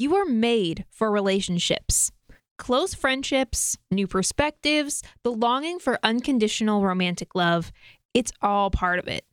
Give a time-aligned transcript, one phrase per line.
[0.00, 2.12] You are made for relationships.
[2.56, 7.72] Close friendships, new perspectives, the longing for unconditional romantic love,
[8.14, 9.24] it's all part of it.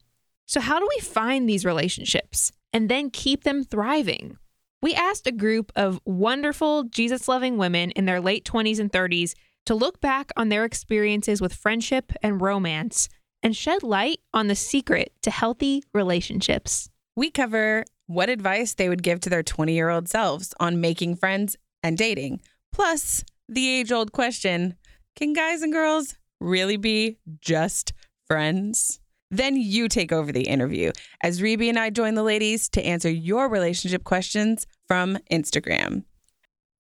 [0.48, 4.38] So, how do we find these relationships and then keep them thriving?
[4.82, 9.36] We asked a group of wonderful, Jesus loving women in their late 20s and 30s
[9.68, 13.08] to look back on their experiences with friendship and romance
[13.44, 16.90] and shed light on the secret to healthy relationships.
[17.16, 21.16] We cover what advice they would give to their 20 year old selves on making
[21.16, 24.76] friends and dating, plus the age old question
[25.16, 27.94] can guys and girls really be just
[28.28, 29.00] friends?
[29.32, 30.92] Then you take over the interview
[31.24, 36.04] as Reby and I join the ladies to answer your relationship questions from Instagram.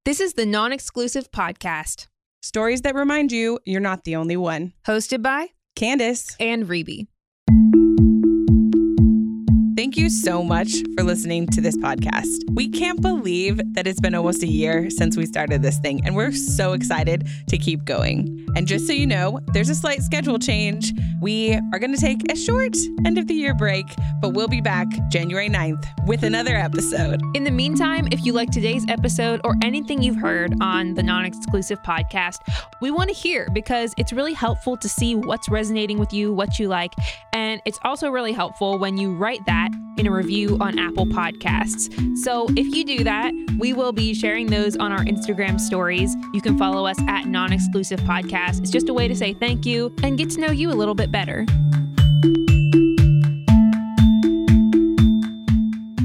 [0.04, 2.08] This is the non exclusive podcast,
[2.46, 4.74] Stories that remind you you're not the only one.
[4.86, 7.08] hosted by Candace, and Reby.
[9.86, 12.40] Thank you so much for listening to this podcast.
[12.56, 16.16] We can't believe that it's been almost a year since we started this thing, and
[16.16, 18.48] we're so excited to keep going.
[18.56, 20.92] And just so you know, there's a slight schedule change.
[21.22, 23.86] We are going to take a short end of the year break,
[24.22, 27.22] but we'll be back January 9th with another episode.
[27.36, 31.26] In the meantime, if you like today's episode or anything you've heard on the non
[31.26, 32.40] exclusive podcast,
[32.82, 36.58] we want to hear because it's really helpful to see what's resonating with you, what
[36.58, 36.94] you like.
[37.34, 42.18] And it's also really helpful when you write that in a review on Apple Podcasts.
[42.18, 46.16] So if you do that, we will be sharing those on our Instagram stories.
[46.34, 48.60] You can follow us at non exclusive podcast.
[48.60, 50.96] It's just a way to say thank you and get to know you a little
[50.96, 51.46] bit better.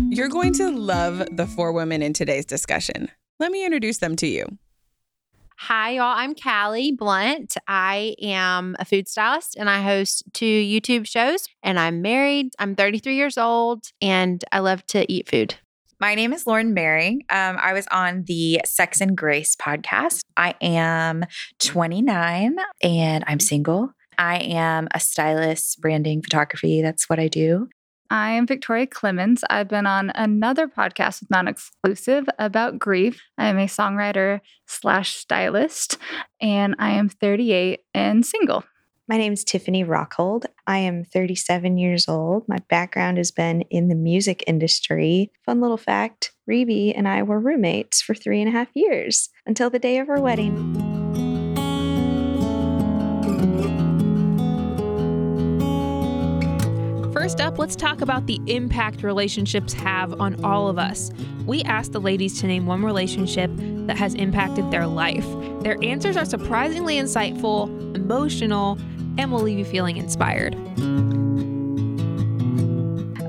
[0.08, 3.10] You're going to love the four women in today's discussion.
[3.38, 4.44] Let me introduce them to you.
[5.64, 6.14] Hi, y'all.
[6.16, 7.54] I'm Callie Blunt.
[7.68, 11.46] I am a food stylist and I host two YouTube shows.
[11.62, 12.54] And I'm married.
[12.58, 15.56] I'm 33 years old and I love to eat food.
[16.00, 17.26] My name is Lauren Mary.
[17.28, 20.20] Um, I was on the Sex and Grace podcast.
[20.34, 21.26] I am
[21.58, 23.90] 29 and I'm single.
[24.16, 26.80] I am a stylist, branding, photography.
[26.80, 27.68] That's what I do.
[28.10, 29.44] I am Victoria Clemens.
[29.48, 33.22] I've been on another podcast with Non Exclusive about grief.
[33.38, 35.96] I am a songwriter slash stylist,
[36.40, 38.64] and I am 38 and single.
[39.08, 40.46] My name is Tiffany Rockhold.
[40.66, 42.48] I am 37 years old.
[42.48, 45.30] My background has been in the music industry.
[45.46, 49.70] Fun little fact Reby and I were roommates for three and a half years until
[49.70, 50.89] the day of our wedding.
[57.30, 61.12] First up, let's talk about the impact relationships have on all of us.
[61.46, 63.52] We asked the ladies to name one relationship
[63.86, 65.24] that has impacted their life.
[65.60, 68.78] Their answers are surprisingly insightful, emotional,
[69.16, 70.56] and will leave you feeling inspired.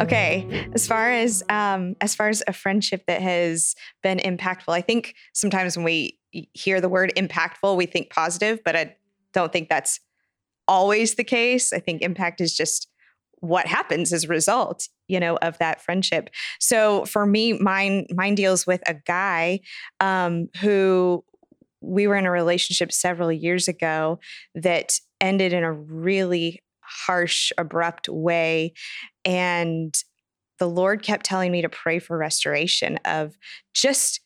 [0.02, 4.82] Okay, as far as um, as far as a friendship that has been impactful, I
[4.82, 8.96] think sometimes when we hear the word impactful, we think positive, but I
[9.32, 10.00] don't think that's
[10.68, 11.72] always the case.
[11.72, 12.88] I think impact is just
[13.42, 16.30] what happens as a result you know of that friendship.
[16.60, 19.60] So for me mine mine deals with a guy
[20.00, 21.24] um, who
[21.82, 24.20] we were in a relationship several years ago
[24.56, 28.74] that ended in a really harsh abrupt way
[29.24, 29.94] and
[30.60, 33.38] the lord kept telling me to pray for restoration of
[33.74, 34.20] just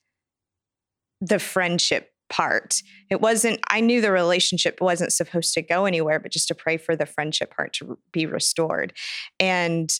[1.21, 2.81] the friendship part.
[3.09, 6.77] It wasn't, I knew the relationship wasn't supposed to go anywhere, but just to pray
[6.77, 8.93] for the friendship part to be restored.
[9.39, 9.91] And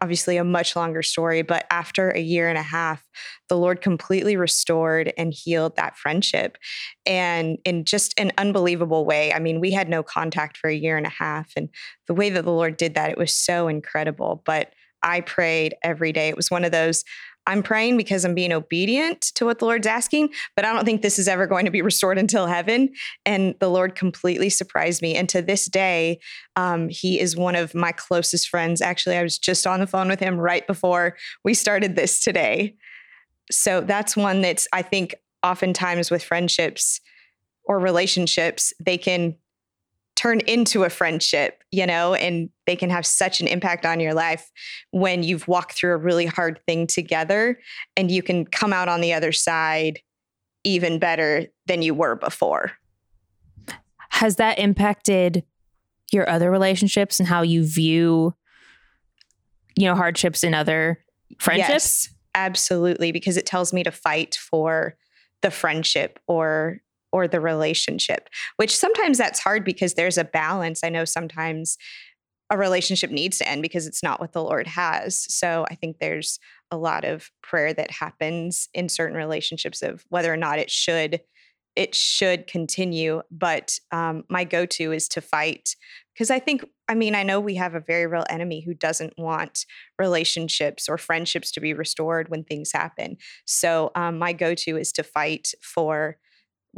[0.00, 3.04] obviously a much longer story, but after a year and a half,
[3.48, 6.56] the Lord completely restored and healed that friendship.
[7.04, 9.32] And in just an unbelievable way.
[9.32, 11.50] I mean, we had no contact for a year and a half.
[11.56, 11.68] And
[12.06, 14.42] the way that the Lord did that, it was so incredible.
[14.44, 16.28] But I prayed every day.
[16.28, 17.04] It was one of those
[17.48, 21.00] I'm praying because I'm being obedient to what the Lord's asking, but I don't think
[21.00, 22.90] this is ever going to be restored until heaven.
[23.24, 25.16] And the Lord completely surprised me.
[25.16, 26.20] And to this day,
[26.56, 28.82] um, he is one of my closest friends.
[28.82, 32.76] Actually, I was just on the phone with him right before we started this today.
[33.50, 37.00] So that's one that's, I think, oftentimes with friendships
[37.64, 39.36] or relationships, they can
[40.18, 44.14] turn into a friendship, you know, and they can have such an impact on your
[44.14, 44.50] life
[44.90, 47.56] when you've walked through a really hard thing together
[47.96, 50.00] and you can come out on the other side
[50.64, 52.72] even better than you were before.
[54.08, 55.44] Has that impacted
[56.12, 58.34] your other relationships and how you view,
[59.76, 60.98] you know, hardships in other
[61.38, 61.70] friendships?
[61.70, 64.96] Yes, absolutely, because it tells me to fight for
[65.42, 66.80] the friendship or
[67.12, 70.84] or the relationship, which sometimes that's hard because there's a balance.
[70.84, 71.78] I know sometimes
[72.50, 75.26] a relationship needs to end because it's not what the Lord has.
[75.32, 76.38] So I think there's
[76.70, 81.20] a lot of prayer that happens in certain relationships of whether or not it should
[81.76, 83.22] it should continue.
[83.30, 85.76] But um, my go-to is to fight
[86.12, 89.14] because I think I mean I know we have a very real enemy who doesn't
[89.18, 89.64] want
[89.98, 93.18] relationships or friendships to be restored when things happen.
[93.44, 96.16] So um, my go-to is to fight for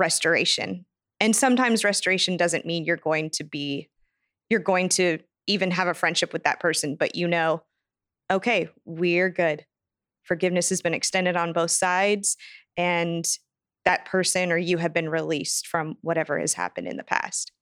[0.00, 0.87] restoration.
[1.20, 3.88] And sometimes restoration doesn't mean you're going to be
[4.49, 7.62] you're going to even have a friendship with that person, but you know,
[8.32, 9.64] okay, we're good.
[10.25, 12.37] Forgiveness has been extended on both sides,
[12.76, 13.25] and
[13.85, 17.52] that person or you have been released from whatever has happened in the past.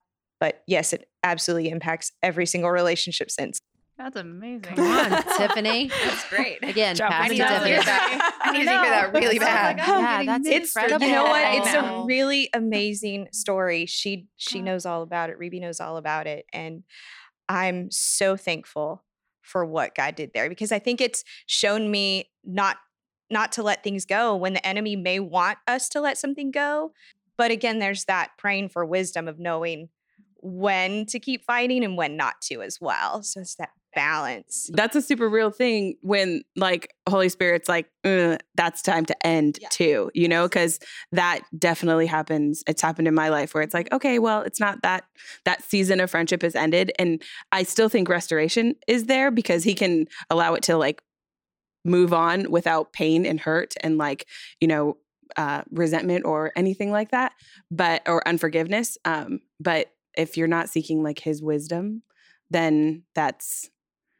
[0.41, 3.59] But yes, it absolutely impacts every single relationship since.
[3.99, 4.63] That's amazing.
[4.63, 5.89] Come on, Tiffany.
[5.89, 6.59] That's great.
[6.63, 7.85] Again, Drop pass it it I need to to hear Tiffany.
[7.87, 8.39] that.
[8.43, 9.77] I need to hear that really bad.
[9.79, 11.07] like, I'm Yeah, that's It's incredible.
[11.07, 11.55] you know what?
[11.57, 13.87] It's a really amazing story.
[13.87, 15.39] She she knows all about it.
[15.41, 16.85] Reby knows all about it, and
[17.49, 19.03] I'm so thankful
[19.43, 22.77] for what God did there because I think it's shown me not
[23.31, 26.93] not to let things go when the enemy may want us to let something go.
[27.37, 29.89] But again, there's that praying for wisdom of knowing
[30.41, 33.23] when to keep fighting and when not to as well.
[33.23, 34.71] So it's that balance.
[34.73, 39.59] That's a super real thing when like Holy Spirit's like, "Uh, that's time to end
[39.61, 39.69] Yeah.
[39.71, 40.79] too, you know, because
[41.13, 42.63] that definitely happens.
[42.67, 45.05] It's happened in my life where it's like, okay, well, it's not that
[45.45, 46.93] that season of friendship has ended.
[46.99, 51.03] And I still think restoration is there because he can allow it to like
[51.85, 54.27] move on without pain and hurt and like,
[54.61, 54.97] you know,
[55.37, 57.33] uh, resentment or anything like that,
[57.71, 58.99] but or unforgiveness.
[59.05, 62.03] Um, but if you're not seeking like his wisdom,
[62.51, 63.71] then that's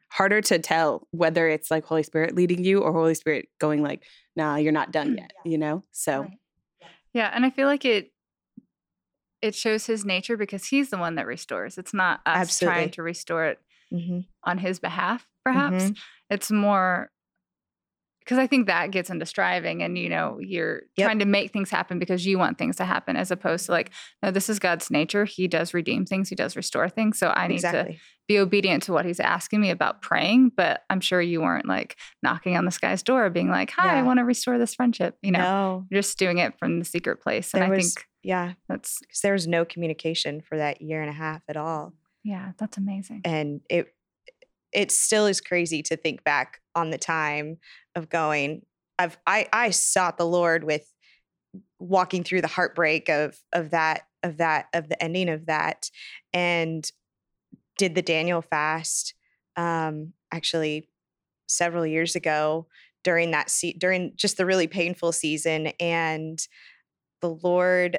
[0.09, 4.03] harder to tell whether it's like Holy Spirit leading you or Holy Spirit going like,
[4.35, 5.83] nah, you're not done yet, you know?
[5.91, 6.37] So Right.
[7.13, 8.11] Yeah, and I feel like it
[9.41, 11.77] it shows his nature because he's the one that restores.
[11.77, 12.75] It's not us Absolutely.
[12.75, 13.59] trying to restore it
[13.93, 14.25] Mhm.
[14.43, 15.91] on his behalf, perhaps.
[16.29, 17.09] It's more
[18.29, 21.05] because I think that gets into striving and you know, you're Yep.
[21.07, 23.89] trying to make things happen because you want things to happen as opposed to like,
[24.21, 25.25] no, this is God's nature.
[25.25, 27.17] He does redeem things, he does restore things.
[27.17, 27.95] So I need to
[28.27, 30.51] be obedient to what he's asking me about praying.
[30.55, 34.03] But I'm sure you weren't like knocking on this guy's door being like, Hi, I
[34.03, 35.17] want to restore this friendship.
[35.23, 37.55] You know, no, you're just doing it from the secret place.
[37.55, 41.01] And there I was think yeah, that's because there was no communication for that year
[41.01, 41.93] and a half at all.
[42.23, 43.21] yeah, that's amazing.
[43.25, 43.91] and it
[44.71, 47.57] it still is crazy to think back on the time
[47.95, 48.61] of going
[48.97, 50.93] i've i i sought the lord with
[51.79, 55.89] walking through the heartbreak of of that of that of the ending of that
[56.33, 56.91] and
[57.77, 59.13] did the daniel fast
[59.55, 60.87] um actually
[61.47, 62.67] several years ago
[63.03, 66.47] during that se- during just the really painful season and
[67.21, 67.97] the lord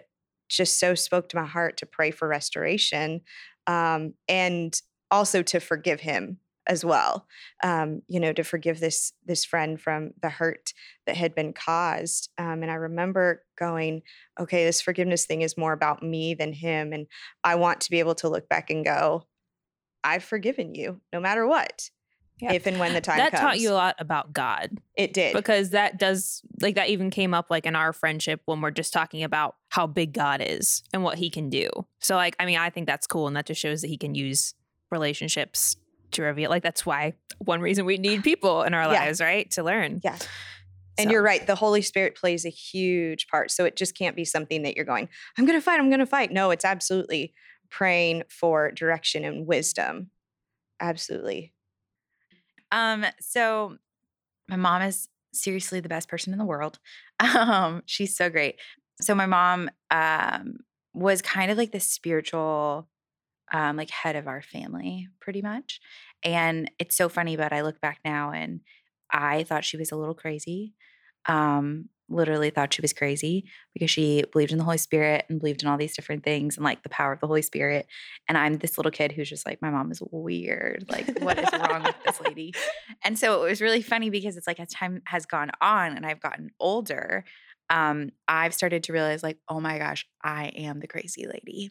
[0.49, 3.21] just so spoke to my heart to pray for restoration
[3.67, 7.27] um, and also to forgive him as well
[7.63, 10.73] um, you know to forgive this this friend from the hurt
[11.07, 14.03] that had been caused um, and i remember going
[14.39, 17.07] okay this forgiveness thing is more about me than him and
[17.45, 19.25] i want to be able to look back and go
[20.05, 21.91] i've forgiven you no matter what
[22.41, 22.53] Yeah.
[22.53, 25.35] if and when the time that comes taught you a lot about God it did
[25.35, 28.93] because that does like that even came up like in our friendship when we're just
[28.95, 31.69] talking about how big God is and what he can do.
[31.99, 34.15] So like I mean I think that's cool and that just shows that he can
[34.15, 34.55] use
[34.91, 35.77] relationships
[36.13, 39.01] to reveal like that's why one reason we need people in our Yeah.
[39.05, 39.51] lives, right?
[39.53, 40.01] To learn.
[40.03, 40.19] Yeah.
[40.99, 41.47] And So- you're right.
[41.47, 43.51] The Holy Spirit plays a huge part.
[43.51, 45.81] So it just can't be something that you're going, I'm going to fight.
[45.81, 46.31] I'm going to fight.
[46.33, 47.33] No, it's absolutely
[47.71, 50.11] praying for direction and wisdom.
[50.81, 51.53] Absolutely.
[52.73, 53.77] Um, so
[54.49, 56.79] my mom is seriously the best person in the world.
[57.23, 58.57] Um, she's so great.
[59.03, 60.59] So my mom um
[60.95, 62.89] was kind of like the spiritual
[63.53, 65.81] um like head of our family pretty much.
[66.23, 68.61] And it's so funny, but I look back now and
[69.13, 70.75] I thought she was a little crazy.
[71.27, 75.63] Um literally thought she was crazy because she believed in the Holy Spirit and believed
[75.63, 77.87] in all these different things and like the power of the Holy Spirit.
[78.29, 80.87] And I'm this little kid who's just like, my mom is weird.
[80.89, 82.53] Like, what is wrong with this lady?
[83.05, 86.05] And so it was really funny because it's like as time has gone on and
[86.05, 87.25] I've gotten older,
[87.71, 91.71] um, I've started to realize, like, oh my gosh, I am the crazy lady.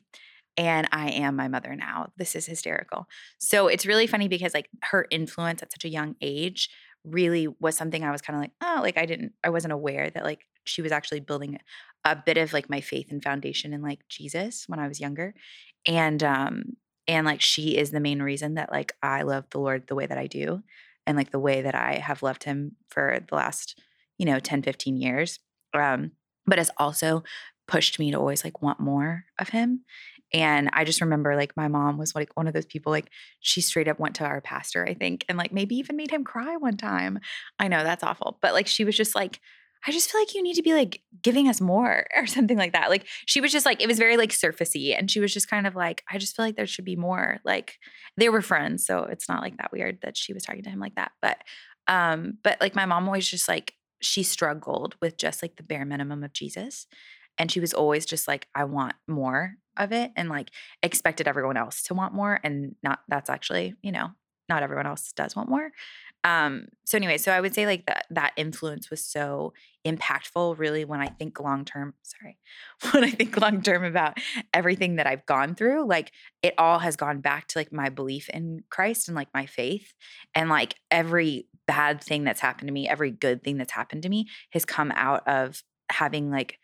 [0.58, 2.12] And I am my mother now.
[2.18, 3.08] This is hysterical.
[3.38, 6.70] So it's really funny because, like, her influence at such a young age
[7.06, 10.10] really was something I was kind of like, oh, like, I didn't, I wasn't aware
[10.10, 11.60] that, like, she was actually building
[12.06, 15.34] a bit of like my faith and foundation in like Jesus when I was younger.
[15.86, 16.64] And, um,
[17.08, 20.06] and like she is the main reason that like I love the Lord the way
[20.06, 20.62] that I do
[21.08, 23.82] and like the way that I have loved him for the last,
[24.18, 25.40] you know, 10, 15 years.
[25.74, 26.12] Um,
[26.46, 27.24] but has also
[27.68, 29.86] pushed me to always like want more of him.
[30.34, 33.10] And I just remember like my mom was like one of those people, like
[33.40, 36.24] she straight up went to our pastor, I think, and like maybe even made him
[36.24, 37.20] cry one time.
[37.58, 39.40] I know that's awful, but like she was just like,
[39.88, 42.74] I just feel like you need to be like giving us more or something like
[42.74, 42.90] that.
[42.90, 44.98] Like she was just like, it was very like surfacey.
[44.98, 47.40] And she was just kind of like, I just feel like there should be more.
[47.44, 47.80] Like
[48.18, 48.86] they were friends.
[48.86, 51.14] So it's not like that weird that she was talking to him like that.
[51.22, 51.38] But,
[51.88, 55.86] um, but like my mom always just like, she struggled with just like the bare
[55.86, 56.88] minimum of Jesus.
[57.40, 60.52] And she was always just like, I want more of it and like
[60.84, 62.40] expected everyone else to want more.
[62.44, 64.12] And not, that's actually, you know,
[64.50, 65.72] not everyone else does want more
[66.26, 69.54] um so anyway so i would say like that that influence was so
[69.86, 72.38] impactful really when i think long term sorry
[72.92, 74.18] when i think long term about
[74.54, 76.12] everything that i've gone through like
[76.44, 79.94] it all has gone back to like my belief in christ and like my faith
[80.36, 84.10] and like every bad thing that's happened to me every good thing that's happened to
[84.10, 86.60] me has come out of having like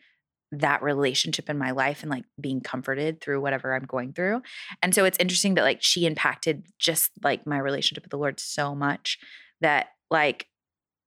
[0.60, 4.42] that relationship in my life and like being comforted through whatever I'm going through.
[4.82, 8.40] And so it's interesting that like she impacted just like my relationship with the Lord
[8.40, 9.18] so much
[9.62, 10.48] that like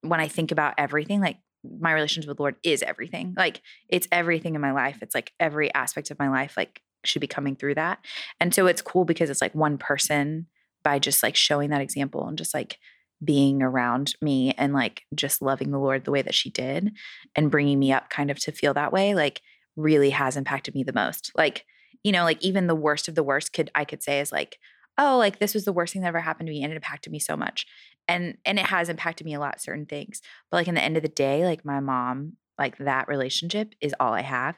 [0.03, 3.35] when I think about everything, like my relationship with the Lord is everything.
[3.37, 4.99] Like it's everything in my life.
[5.03, 7.99] It's like every aspect of my life like should be coming through that.
[8.41, 10.47] And so it's cool because it's like one person
[10.83, 12.79] by just like showing that example and just like
[13.23, 16.93] being around me and like just loving the Lord the way that she did
[17.35, 19.43] and bringing me up kind of to feel that way like
[19.77, 21.33] really has impacted me the most.
[21.37, 21.65] Like,
[22.05, 24.59] you know, like even the worst of the worst could I could say is like,
[24.97, 27.13] oh, like this was the worst thing that ever happened to me and it impacted
[27.13, 27.67] me so much.
[28.07, 30.23] And and it has impacted me a lot certain things.
[30.51, 33.95] But like in the end of the day like my mom like that relationship is
[34.01, 34.57] all i have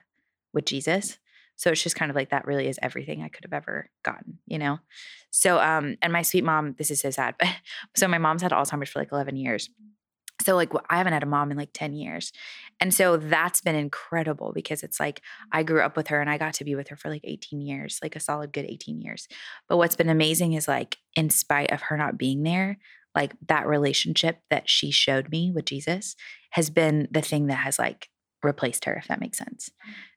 [0.53, 1.19] with jesus
[1.61, 4.39] so it's just kind of like that really is everything i could have ever gotten
[4.47, 4.79] you know?
[5.31, 7.49] So um and my sweet mom this is so sad but
[7.97, 9.69] so my mom's had alzheimer's for like 11 years.
[10.43, 12.33] So like i haven't had a mom in like 10 years.
[12.81, 15.21] And so that's been incredible because it's like
[15.53, 17.61] i grew up with her and i got to be with her for like 18
[17.61, 19.29] years like a solid good 18 years.
[19.69, 22.79] But what's been amazing is like in spite of her not being there
[23.15, 26.15] like that relationship that she showed me with Jesus
[26.53, 28.09] has been the thing that has like
[28.43, 29.71] replaced her, if that makes sense.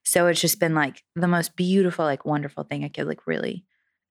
[0.03, 3.65] So it's just been like the most beautiful, like wonderful thing I could like really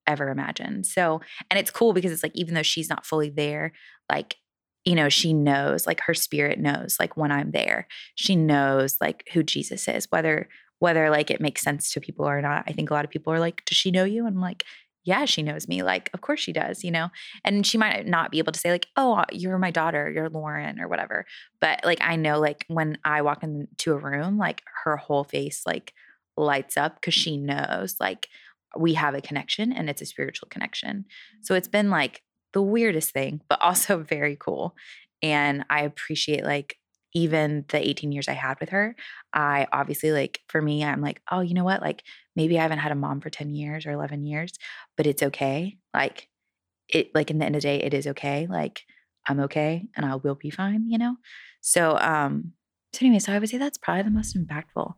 [0.07, 0.85] ever imagine.
[0.85, 1.21] So,
[1.51, 3.73] and it's cool because it's like, even though she's not fully there,
[4.11, 4.37] like,
[4.85, 9.29] you know, she knows, like her spirit knows, like when I'm there, she knows like
[9.33, 10.49] who Jesus is, whether,
[10.81, 12.65] whether like it makes sense to people or not.
[12.67, 14.27] I think a lot of people are like, does she know you?
[14.27, 14.65] And I'm like,
[15.05, 15.83] yeah, she knows me.
[15.83, 17.11] Like, of course she does, you know?
[17.45, 20.29] And she might not be able to say, like, oh, uh, you're my daughter, you're
[20.29, 21.27] Lauren or whatever.
[21.61, 25.63] But like, I know, like, when I walk into a room, like, her whole face,
[25.67, 25.93] like,
[26.37, 28.29] lights up because she knows, like,
[28.79, 31.05] we have a connection and it's a spiritual connection.
[31.43, 34.75] So it's been like the weirdest thing, but also very cool.
[35.23, 36.77] And I appreciate, like,
[37.15, 38.97] even the 18 years I had with her,
[39.33, 41.83] I obviously like for me, I'm like, oh, you know what?
[41.83, 42.03] Like
[42.37, 44.53] maybe I haven't had a mom for 10 years or 11 years,
[44.97, 45.79] but it's okay.
[45.95, 46.29] Like
[46.89, 48.47] it, like in the end of the day, it is okay.
[48.49, 48.83] Like
[49.27, 51.17] I'm okay and I will be fine, you know?
[51.61, 52.53] So, um,
[52.93, 54.95] so anyway, so I would say that's probably the most impactful.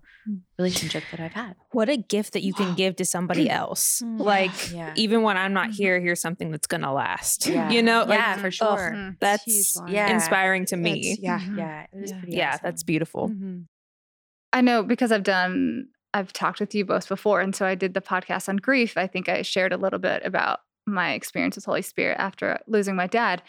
[0.58, 1.56] Relationship that I've had.
[1.72, 4.02] What a gift that you can give to somebody else.
[4.04, 4.94] Mm, like yeah.
[4.96, 5.82] even when I'm not mm-hmm.
[5.82, 7.46] here, here's something that's gonna last.
[7.46, 7.70] Yeah.
[7.70, 8.94] You know, like, yeah, for sure.
[8.94, 10.12] Oh, that's yeah.
[10.12, 11.12] inspiring to me.
[11.12, 11.58] It's, yeah, mm-hmm.
[11.58, 12.18] yeah, it was yeah.
[12.18, 12.36] pretty.
[12.36, 12.60] Yeah, awesome.
[12.62, 13.28] that's beautiful.
[13.28, 13.60] Mm-hmm.
[14.52, 17.94] I know because I've done, I've talked with you both before, and so I did
[17.94, 18.96] the podcast on grief.
[18.96, 22.94] I think I shared a little bit about my experience with Holy Spirit after losing
[22.94, 23.42] my dad,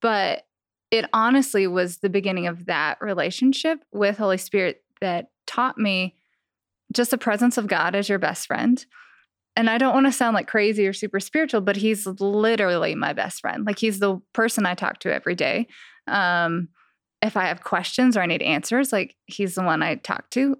[0.00, 0.44] but
[0.90, 6.14] it honestly was the beginning of that relationship with Holy Spirit that taught me
[6.92, 8.84] just the presence of God as your best friend.
[9.56, 13.12] And I don't want to sound like crazy or super spiritual, but he's literally my
[13.12, 13.64] best friend.
[13.64, 15.66] Like he's the person I talk to every day.
[16.06, 16.68] Um,
[17.22, 20.56] if I have questions or I need answers, like he's the one I talk to.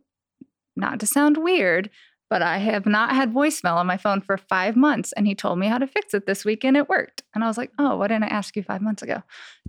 [0.76, 1.90] Not to sound weird,
[2.28, 5.12] but I have not had voicemail on my phone for five months.
[5.12, 7.22] And he told me how to fix it this week and it worked.
[7.34, 9.22] And I was like, oh, why didn't I ask you five months ago?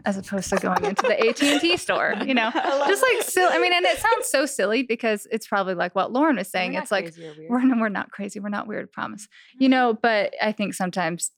[0.05, 3.53] As opposed to going into the AT&T store, you know, just like silly.
[3.53, 6.73] I mean, and it sounds so silly because it's probably like what Lauren was saying.
[6.73, 7.13] It's like,
[7.47, 8.39] we're, we're not crazy.
[8.39, 9.27] We're not weird, promise,
[9.59, 11.31] you know, but I think sometimes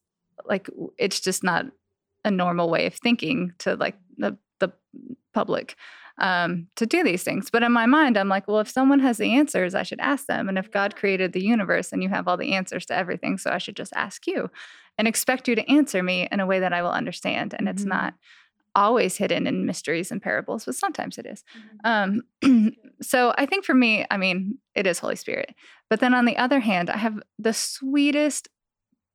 [0.45, 1.65] like it's just not
[2.23, 4.71] a normal way of thinking to like the, the
[5.33, 5.75] public
[6.19, 7.49] um, to do these things.
[7.49, 10.27] But in my mind, I'm like, well, if someone has the answers, I should ask
[10.27, 10.49] them.
[10.49, 13.51] And if God created the universe and you have all the answers to everything, so
[13.51, 14.49] I should just ask you
[14.97, 17.53] and expect you to answer me in a way that I will understand.
[17.53, 17.75] And mm-hmm.
[17.75, 18.13] it's not
[18.75, 21.43] always hidden in mysteries and parables, but sometimes it is.
[21.85, 22.21] Mm-hmm.
[22.43, 25.55] Um, so I think for me, I mean, it is Holy Spirit.
[25.89, 28.49] But then on the other hand, I have the sweetest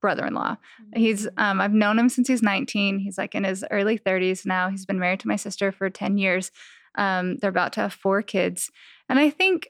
[0.00, 0.56] brother-in-law.
[0.94, 1.38] He's mm-hmm.
[1.42, 2.98] um, I've known him since he's 19.
[2.98, 4.68] He's like in his early 30s now.
[4.68, 6.50] He's been married to my sister for 10 years.
[6.96, 8.70] Um, they're about to have four kids.
[9.08, 9.68] And I think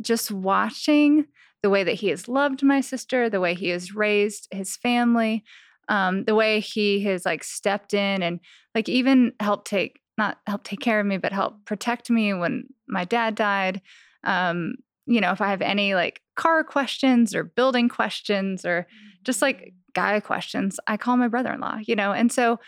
[0.00, 1.26] just watching
[1.62, 5.44] the way that he has loved my sister, the way he has raised his family,
[5.88, 8.40] um, the way he has like stepped in and
[8.74, 12.64] like even helped take not help take care of me, but help protect me when
[12.86, 13.80] my dad died.
[14.24, 14.74] Um,
[15.06, 18.86] you know, if I have any like car questions or building questions or
[19.24, 22.60] just like guy questions, I call my brother in law, you know, and so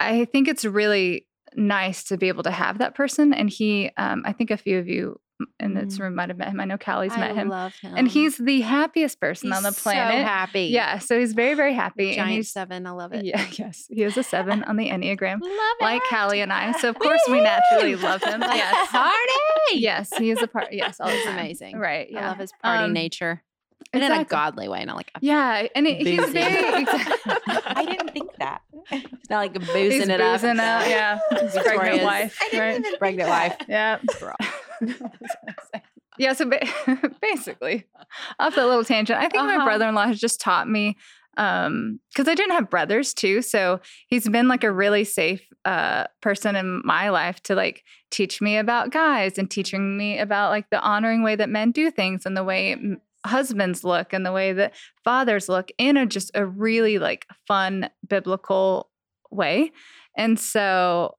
[0.00, 3.32] I think it's really nice to be able to have that person.
[3.34, 5.20] And he, um, I think a few of you
[5.58, 6.00] in this Mm.
[6.00, 6.60] room might have met him.
[6.60, 7.48] I know Callie's I met him.
[7.48, 7.94] love him.
[7.96, 10.20] And he's the happiest person He's on the planet.
[10.20, 10.66] so happy.
[10.66, 12.08] Yeah, so he's very, very happy.
[12.10, 12.86] and Giant he's seven.
[12.86, 13.24] I love it.
[13.24, 16.08] yeah, yes, he is a seven on the Enneagram, Love like it.
[16.08, 16.70] Callie and I.
[16.78, 18.40] So of course we naturally love him.
[18.42, 19.80] Yes, Party.
[19.80, 20.68] yes, he is a part.
[20.72, 21.38] Yes, all the He's time.
[21.38, 21.78] amazing.
[21.78, 22.06] Right.
[22.08, 22.28] I Yeah.
[22.28, 23.42] love his party Um, nature.
[23.92, 26.32] But in a godly way, not like a, Yeah, and it, he's Boozy.
[26.32, 26.82] very.
[26.82, 27.32] Exactly.
[27.66, 28.62] I didn't think that.
[29.30, 30.40] not like a boozing he's it up.
[30.40, 30.88] boozing out.
[30.88, 32.38] Yeah, his pregnant Victoria's- wife.
[32.42, 32.78] I didn't Right.
[32.80, 33.56] even Pregnant wife.
[33.68, 33.98] Yeah.
[34.20, 34.36] Girl.
[36.18, 36.32] yeah.
[36.32, 36.66] So ba-
[37.20, 37.86] basically,
[38.38, 39.64] off that little tangent, I think my Uh-huh.
[39.64, 40.96] brother-in-law has just taught me
[41.36, 43.42] um because I didn't have brothers too.
[43.42, 48.40] So he's been like a really safe uh person in my life to like teach
[48.40, 52.24] me about guys and teaching me about like the honoring way that men do things
[52.26, 56.30] and the way m- husbands look and the way that fathers look in a just
[56.34, 58.90] a really like fun biblical
[59.30, 59.72] way.
[60.16, 61.16] And so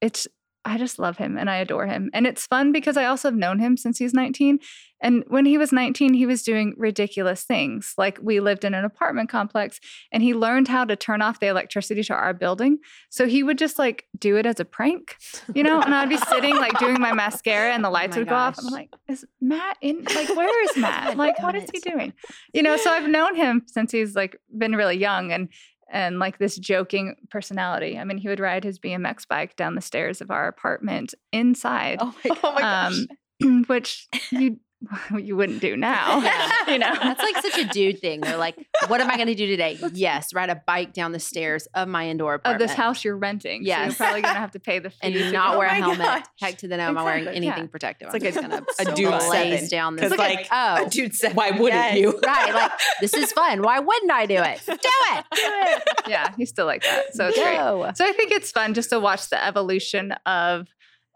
[0.00, 0.26] it's
[0.64, 2.10] I just love him and I adore him.
[2.12, 4.58] And it's fun because I also have known him since he's 19.
[5.02, 7.94] And when he was 19, he was doing ridiculous things.
[7.96, 9.80] Like we lived in an apartment complex
[10.12, 12.78] and he learned how to turn off the electricity to our building.
[13.08, 15.16] So he would just like do it as a prank,
[15.54, 15.80] you know?
[15.80, 18.58] And I'd be sitting like doing my mascara and the lights my would go off.
[18.58, 20.04] And I'm like, is Matt in?
[20.04, 21.16] Like, where is Matt?
[21.16, 22.12] Like, what is he doing?
[22.52, 25.48] You know, so I've known him since he's like been really young and
[25.92, 27.98] and like this joking personality.
[27.98, 31.98] I mean, he would ride his BMX bike down the stairs of our apartment inside,
[32.00, 33.06] Oh my, oh my gosh.
[33.42, 34.60] um, which you
[35.18, 36.20] you wouldn't do now.
[36.30, 36.70] Yeah.
[36.72, 38.20] you know, That's like such a dude thing.
[38.20, 38.56] They're like,
[38.88, 39.78] what am I going to do today?
[39.92, 43.62] Yes, ride a bike down the stairs of my indoor of this house you're renting.
[43.62, 43.86] so Yes.
[43.88, 45.72] you're probably gonna have to pay the fee and to not go- wear a Oh
[45.72, 45.98] my helmet.
[46.06, 46.24] gosh.
[46.40, 47.66] Heck to the no, am I wearing anything yeah.
[47.66, 48.08] protective?
[48.12, 49.68] It's I'm like just a- gonna a dude blaze seven.
[49.68, 50.08] down this.
[50.10, 51.98] 'Cause, like, oh, Dude said, Why wouldn't yes.
[51.98, 52.18] you?
[52.24, 52.54] right.
[52.54, 53.62] Like this is fun.
[53.62, 54.60] Why wouldn't I do it?
[54.66, 55.24] Do it.
[55.32, 55.82] Do it.
[56.08, 57.14] yeah, he's still like that.
[57.14, 57.96] So it's great.
[57.96, 60.68] So I think it's fun just to watch the evolution of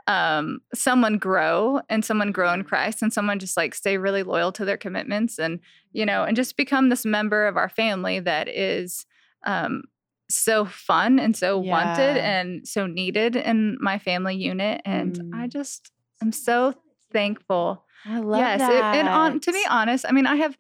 [0.06, 4.52] um someone grow and someone grow in Christ and someone just like stay really loyal
[4.52, 5.60] to their commitments and
[5.92, 9.06] you know and just become this member of our family that is
[9.46, 9.82] um
[10.30, 15.50] so fun and so wanted and so needed in my family unit and I Mm.
[15.52, 15.90] just
[16.20, 16.74] I'm so
[17.12, 18.94] thankful I love yes it- that.
[18.96, 20.56] and on to be honest i mean i have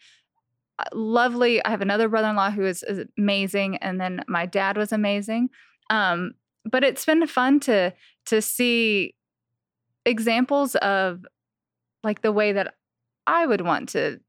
[0.78, 4.92] uh, lovely i have another brother-in-law who is, is amazing and then my dad was
[4.92, 5.48] amazing
[5.90, 6.32] um
[6.64, 7.92] but it's been fun to
[8.26, 9.14] to see
[10.06, 11.24] examples of
[12.02, 12.74] like the way that
[13.26, 14.20] i would want to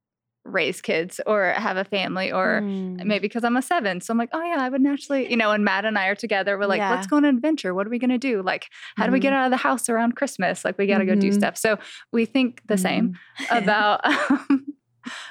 [0.48, 3.04] raise kids or have a family or Mm.
[3.04, 4.00] maybe because I'm a seven.
[4.00, 6.14] So I'm like, oh yeah, I would naturally, you know, and Matt and I are
[6.16, 6.56] together.
[6.56, 6.92] We're like, Yeah.
[6.92, 7.74] let's go on an adventure.
[7.74, 8.44] What are we gonna do?
[8.44, 10.64] Like, how do we get out of the house around Christmas?
[10.64, 11.34] Like we gotta go do Mhm.
[11.34, 11.58] stuff.
[11.58, 11.80] So
[12.14, 13.14] we think the same
[13.50, 14.02] about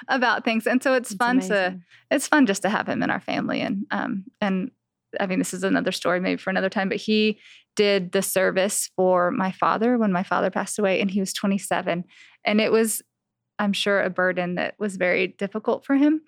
[0.08, 0.66] about things.
[0.66, 1.78] And so it's It's fun to
[2.10, 3.60] it's fun just to have him in our family.
[3.60, 4.72] And um and
[5.20, 7.38] I mean this is another story maybe for another time, but he
[7.76, 12.04] did the service for my father when my father passed away and he was 27.
[12.44, 13.02] And it was
[13.58, 16.22] I'm sure a burden that was very difficult for him.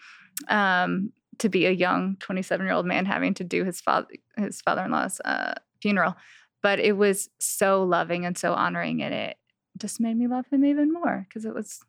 [0.48, 4.60] Um to be a young 27 year old man having to do his father his
[4.60, 6.16] father-in-law's uh, funeral
[6.62, 9.36] but it was so loving and so honoring and it
[9.76, 11.80] just made me love him even more because it was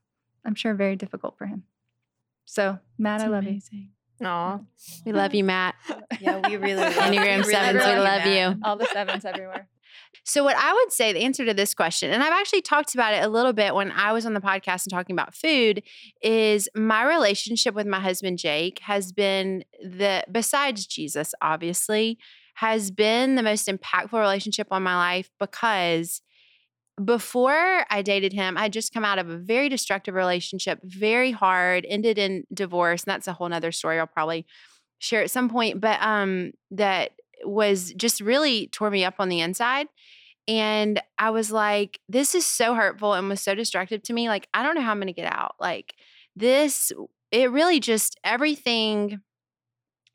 [0.45, 1.63] i'm sure very difficult for him
[2.45, 3.89] so matt It's i love you amazing.
[4.23, 4.59] Aw.
[5.05, 5.75] We love you, Matt.
[6.19, 8.55] Yeah, we really love Enneagram we really sevens, we love Matt.
[8.55, 8.59] you.
[8.63, 9.67] all the sevens everywhere
[10.23, 13.13] So, what I would say, the answer to this question, and I've actually talked about
[13.13, 15.83] it a little bit when I was on the podcast and talking about food,
[16.23, 22.17] is my relationship with my husband, Jake, has been the, besides Jesus, obviously,
[22.55, 26.21] has been the most impactful relationship on my life because
[27.03, 31.85] before I dated him, I just come out of a very destructive relationship, very hard,
[31.87, 33.03] ended in divorce.
[33.03, 34.45] And that's a whole nother story I'll probably
[34.99, 35.79] share at some point.
[35.79, 37.11] But um that
[37.43, 39.87] was just really tore me up on the inside.
[40.47, 44.29] And I was like, this is so hurtful and was so destructive to me.
[44.29, 45.55] Like, I don't know how I'm going to get out.
[45.59, 45.93] Like,
[46.37, 46.91] this,
[47.31, 49.19] it really just everything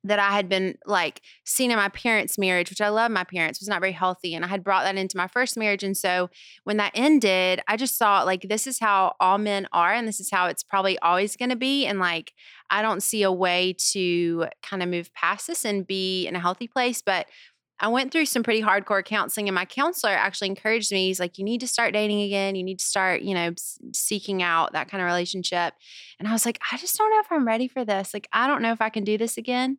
[0.04, 3.60] that I had been like seeing in my parents' marriage, which I love my parents,
[3.60, 4.34] was not very healthy.
[4.34, 5.84] And I had brought that into my first marriage.
[5.84, 6.28] And so
[6.64, 9.92] when that ended, I just saw like, this is how all men are.
[9.92, 11.86] And this is how it's probably always going to be.
[11.86, 12.32] And like,
[12.70, 16.40] I don't see a way to kind of move past this and be in a
[16.40, 17.02] healthy place.
[17.02, 17.26] But
[17.82, 21.08] I went through some pretty hardcore counseling, and my counselor actually encouraged me.
[21.08, 22.54] He's like, You need to start dating again.
[22.54, 23.52] You need to start, you know,
[23.92, 25.74] seeking out that kind of relationship.
[26.20, 28.14] And I was like, I just don't know if I'm ready for this.
[28.14, 29.78] Like, I don't know if I can do this again.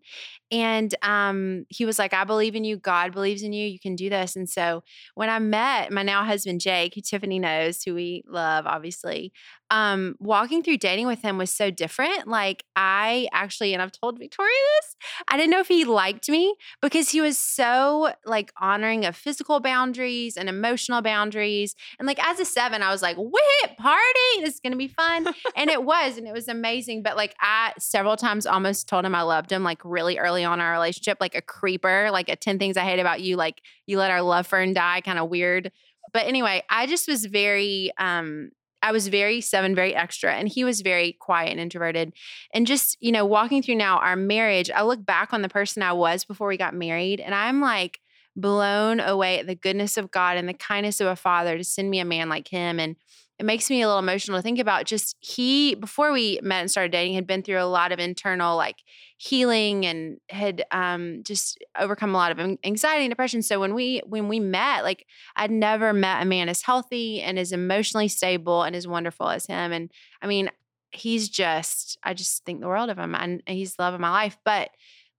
[0.54, 2.78] And um, he was like, I believe in you.
[2.78, 3.68] God believes in you.
[3.68, 4.36] You can do this.
[4.36, 4.84] And so
[5.16, 9.34] when I met my now husband, Jake, who Tiffany knows, who we love, obviously,
[9.72, 12.28] um, walking through dating with him was so different.
[12.28, 14.96] Like, I actually, and I've told Victoria this,
[15.28, 19.60] I didn't know if he liked me because he was so like honoring of physical
[19.60, 21.76] boundaries and emotional boundaries.
[21.98, 25.34] And like, as a seven, I was like, whip party, this is gonna be fun.
[25.56, 27.02] and it was, and it was amazing.
[27.02, 30.60] But like, I several times almost told him I loved him, like, really early on
[30.60, 33.98] our relationship, like a creeper, like a 10 things I hate about you, like, you
[33.98, 35.72] let our love fern die, kind of weird.
[36.12, 38.52] But anyway, I just was very, um,
[38.82, 42.14] I was very seven, very extra, and he was very quiet and introverted.
[42.54, 45.82] And just, you know, walking through now our marriage, I look back on the person
[45.82, 48.00] I was before we got married, and I'm like
[48.36, 51.90] blown away at the goodness of God and the kindness of a father to send
[51.90, 52.80] me a man like him.
[52.80, 52.96] And
[53.44, 56.72] it makes me a little emotional to think about just he, before we met and
[56.72, 58.78] started dating, had been through a lot of internal like
[59.18, 63.42] healing and had um, just overcome a lot of anxiety and depression.
[63.42, 67.38] So when we when we met, like I'd never met a man as healthy and
[67.38, 69.74] as emotionally stable and as wonderful as him.
[69.74, 70.50] And I mean,
[70.92, 74.12] he's just I just think the world of him, and he's the love of my
[74.12, 74.38] life.
[74.46, 74.70] But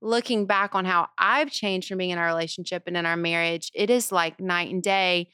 [0.01, 3.71] looking back on how I've changed from being in our relationship and in our marriage,
[3.75, 5.29] it is like night and day.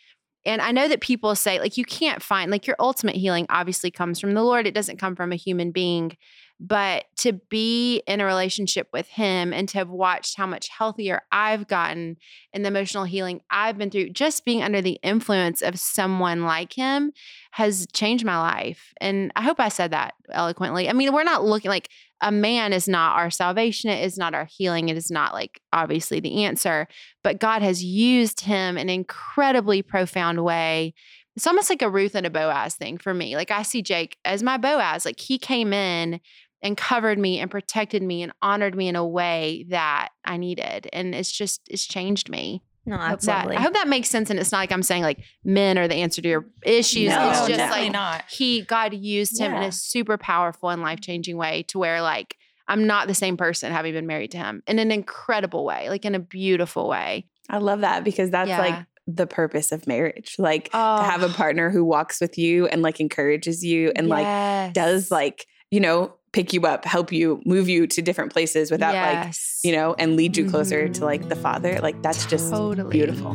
[0.46, 3.92] And I know that people say, like, you can't find, like, your ultimate healing obviously
[3.92, 4.66] comes from the Lord.
[4.66, 6.18] It doesn't come from a human being.
[6.64, 11.22] But to be in a relationship with Him and to have watched how much healthier
[11.32, 12.18] I've gotten
[12.54, 16.74] and the emotional healing I've been through, just being under the influence of someone like
[16.74, 17.14] Him
[17.52, 18.94] has changed my life.
[19.02, 20.88] And I hope I said that eloquently.
[20.88, 21.90] I mean, we're not looking like
[22.22, 23.90] a man is not our salvation.
[23.90, 24.90] It is not our healing.
[24.90, 26.88] It is not like obviously the answer,
[27.24, 30.94] but God has used him in an incredibly profound way.
[31.36, 33.36] It's almost like a Ruth and a Boaz thing for me.
[33.36, 35.06] Like I see Jake as my Boaz.
[35.06, 36.20] Like he came in
[36.62, 40.88] and covered me and protected me and honored me in a way that I needed.
[40.94, 42.64] And it's just, it's changed me.
[42.86, 44.30] No, I hope that- I hope that makes sense.
[44.30, 47.10] And it's not like I'm saying like men are the answer to your issues.
[47.10, 48.24] No, it's just definitely like not.
[48.30, 52.36] he God used him in a super powerful and life changing way to where like
[52.68, 56.06] I'm not the same person having been married to him in an incredible way, like
[56.06, 57.28] in a beautiful way.
[57.50, 58.60] I love that because that's Yeah.
[58.60, 60.36] like the purpose of marriage.
[60.40, 61.34] Like Oh, to have a oh.
[61.34, 66.14] partner who walks with you and like encourages you and like does like, you know,
[66.34, 70.16] pick you up, help you, move you to different places without like, you know, and
[70.18, 71.80] lead you closer to like the father.
[71.82, 73.34] Like that's just totally beautiful.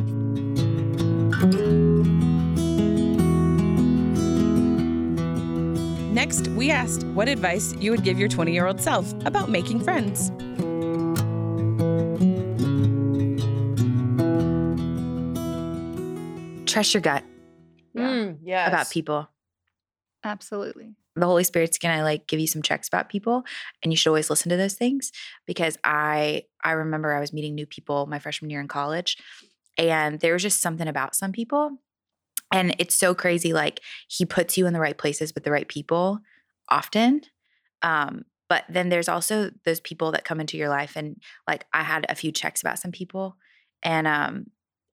[6.13, 9.79] Next, we asked what advice you would give your 20 year old self about making
[9.83, 10.31] friends.
[16.65, 17.23] Trust your gut
[17.95, 18.67] Mm, yes.
[18.67, 19.27] about people.
[20.23, 20.93] Absolutely.
[21.21, 23.43] The Holy Spirit's gonna like give you some checks about people,
[23.81, 25.11] and you should always listen to those things.
[25.45, 29.17] Because I I remember I was meeting new people my freshman year in college,
[29.77, 31.77] and there was just something about some people,
[32.53, 33.53] and it's so crazy.
[33.53, 36.19] Like he puts you in the right places with the right people
[36.69, 37.21] often.
[37.81, 41.83] Um, but then there's also those people that come into your life, and like I
[41.83, 43.35] had a few checks about some people,
[43.83, 44.47] and um,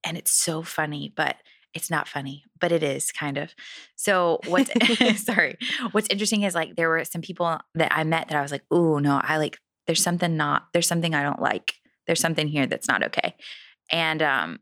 [0.04, 1.37] and it's so funny, but
[1.74, 3.54] it's not funny, but it is kind of.
[3.96, 4.70] So what's
[5.24, 5.56] sorry,
[5.92, 8.64] what's interesting is like there were some people that I met that I was like,
[8.70, 11.74] oh no, I like there's something not there's something I don't like.
[12.06, 13.34] There's something here that's not okay.
[13.90, 14.60] And um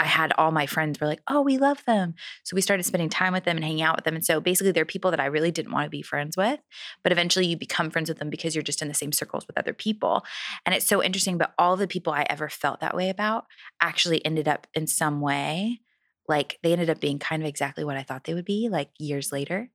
[0.00, 2.14] I had all my friends were like, oh, we love them.
[2.42, 4.14] So we started spending time with them and hanging out with them.
[4.14, 6.58] And so basically they're people that I really didn't want to be friends with.
[7.02, 9.58] But eventually you become friends with them because you're just in the same circles with
[9.58, 10.24] other people.
[10.64, 11.36] And it's so interesting.
[11.36, 13.44] But all the people I ever felt that way about
[13.78, 15.82] actually ended up in some way,
[16.28, 18.90] like they ended up being kind of exactly what I thought they would be, like
[18.98, 19.70] years later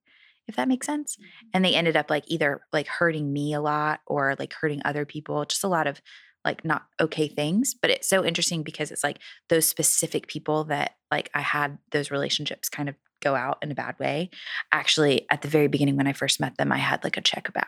[0.47, 1.17] if that makes sense.
[1.53, 5.05] And they ended up like either like hurting me a lot or like hurting other
[5.05, 6.01] people, just a lot of
[6.43, 7.73] like not okay things.
[7.73, 12.12] But it's so interesting because it's like those specific people that like I had those
[12.12, 14.29] relationships kind of go out in a bad way.
[14.71, 17.49] Actually, at the very beginning when I first met them, I had like a check
[17.49, 17.67] about.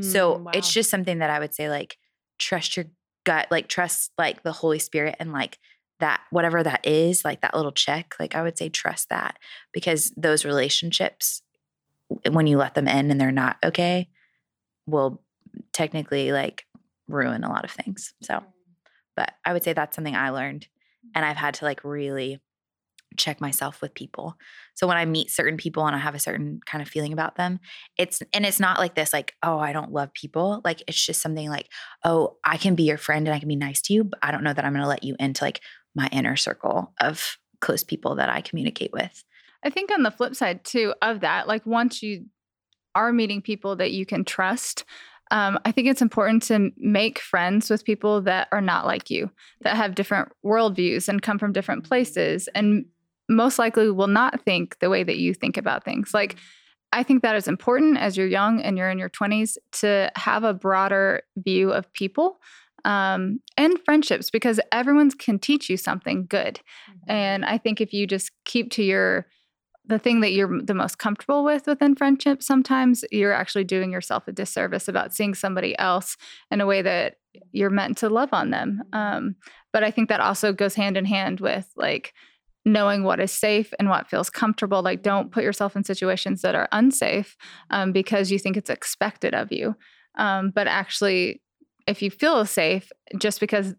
[0.00, 1.96] So Mm, it's just something that I would say like
[2.38, 2.86] trust your
[3.24, 5.58] gut, like trust like the Holy Spirit and like
[6.02, 9.38] that whatever that is, like that little check, like I would say trust that
[9.72, 11.42] because those relationships
[12.28, 14.08] when you let them in and they're not okay
[14.84, 15.22] will
[15.72, 16.66] technically like
[17.06, 18.14] ruin a lot of things.
[18.20, 18.42] So,
[19.14, 20.66] but I would say that's something I learned
[21.14, 22.40] and I've had to like really
[23.16, 24.34] check myself with people.
[24.74, 27.36] So when I meet certain people and I have a certain kind of feeling about
[27.36, 27.60] them,
[27.96, 30.60] it's and it's not like this like, oh, I don't love people.
[30.64, 31.68] Like it's just something like,
[32.04, 34.32] oh, I can be your friend and I can be nice to you, but I
[34.32, 35.60] don't know that I'm going to let you into like
[35.94, 39.24] my inner circle of close people that I communicate with.
[39.64, 42.26] I think on the flip side too of that, like once you
[42.94, 44.84] are meeting people that you can trust,
[45.30, 49.30] um, I think it's important to make friends with people that are not like you,
[49.62, 52.84] that have different worldviews and come from different places, and
[53.30, 56.12] most likely will not think the way that you think about things.
[56.12, 56.36] Like,
[56.92, 60.44] I think that is important as you're young and you're in your 20s to have
[60.44, 62.38] a broader view of people
[62.84, 66.60] um, and friendships because everyone can teach you something good.
[67.06, 69.26] And I think if you just keep to your
[69.84, 74.28] the thing that you're the most comfortable with within friendship, sometimes you're actually doing yourself
[74.28, 76.16] a disservice about seeing somebody else
[76.52, 77.16] in a way that
[77.50, 78.82] you're meant to love on them.
[78.92, 79.34] Um,
[79.72, 82.14] but I think that also goes hand in hand with like
[82.64, 84.82] knowing what is safe and what feels comfortable.
[84.82, 87.36] Like, don't put yourself in situations that are unsafe
[87.70, 89.74] um, because you think it's expected of you.
[90.16, 91.42] Um, but actually,
[91.86, 93.74] if you feel safe, just because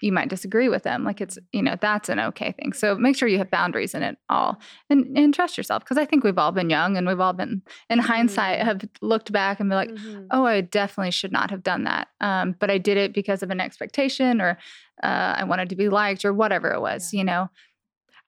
[0.00, 1.04] you might disagree with them.
[1.04, 2.72] Like it's, you know, that's an okay thing.
[2.72, 5.84] So make sure you have boundaries in it all and, and trust yourself.
[5.84, 8.06] Cause I think we've all been young and we've all been in mm-hmm.
[8.06, 10.26] hindsight have looked back and be like, mm-hmm.
[10.30, 12.08] oh, I definitely should not have done that.
[12.20, 14.58] Um, but I did it because of an expectation or
[15.02, 17.18] uh, I wanted to be liked or whatever it was, yeah.
[17.18, 17.50] you know?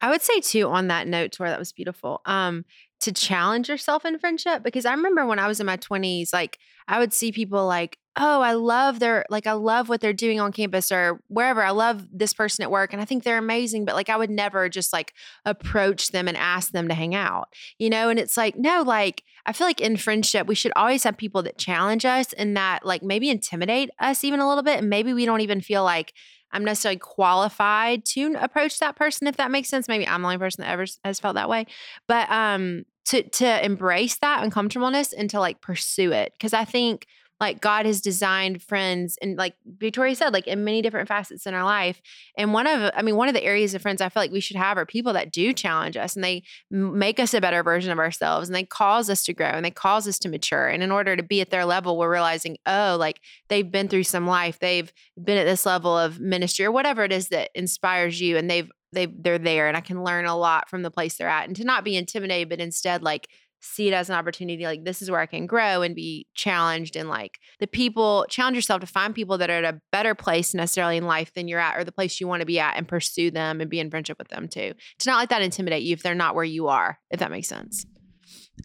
[0.01, 2.23] I would say too on that note, Tor, that was beautiful.
[2.27, 2.65] Um,
[3.03, 6.59] to challenge yourself in friendship because I remember when I was in my 20s, like
[6.88, 10.38] I would see people like, oh, I love their, like, I love what they're doing
[10.38, 11.62] on campus or wherever.
[11.62, 14.31] I love this person at work and I think they're amazing, but like I would
[14.31, 15.15] never just like
[15.47, 18.11] approach them and ask them to hang out, you know?
[18.11, 21.43] And it's like, no, like, I feel like in friendship, we should always have people
[21.45, 24.79] that challenge us and that like maybe intimidate us even a little bit.
[24.81, 26.12] And maybe we don't even feel like,
[26.53, 29.88] I'm necessarily qualified to approach that person if that makes sense.
[29.88, 31.67] Maybe I'm the only person that ever has felt that way.
[32.07, 37.07] But um to to embrace that uncomfortableness and to like pursue it because I think
[37.43, 41.55] like God has designed friends and like Victoria said like in many different facets in
[41.55, 42.01] our life
[42.38, 44.38] and one of I mean one of the areas of friends I feel like we
[44.38, 47.91] should have are people that do challenge us and they make us a better version
[47.91, 50.85] of ourselves and they cause us to grow and they cause us to mature and
[50.85, 54.27] in order to be at their level we're realizing oh like they've been through some
[54.29, 58.37] life they've been at this level of ministry or whatever it is that inspires you
[58.37, 61.28] and they've they they're there and I can learn a lot from the place they're
[61.28, 63.28] at and to not be intimidated but instead like
[63.62, 66.96] see it as an opportunity like this is where I can grow and be challenged
[66.96, 70.52] and like the people challenge yourself to find people that are at a better place
[70.52, 72.88] necessarily in life than you're at or the place you want to be at and
[72.88, 74.72] pursue them and be in friendship with them too.
[74.98, 77.48] To not let that intimidate you if they're not where you are, if that makes
[77.48, 77.87] sense.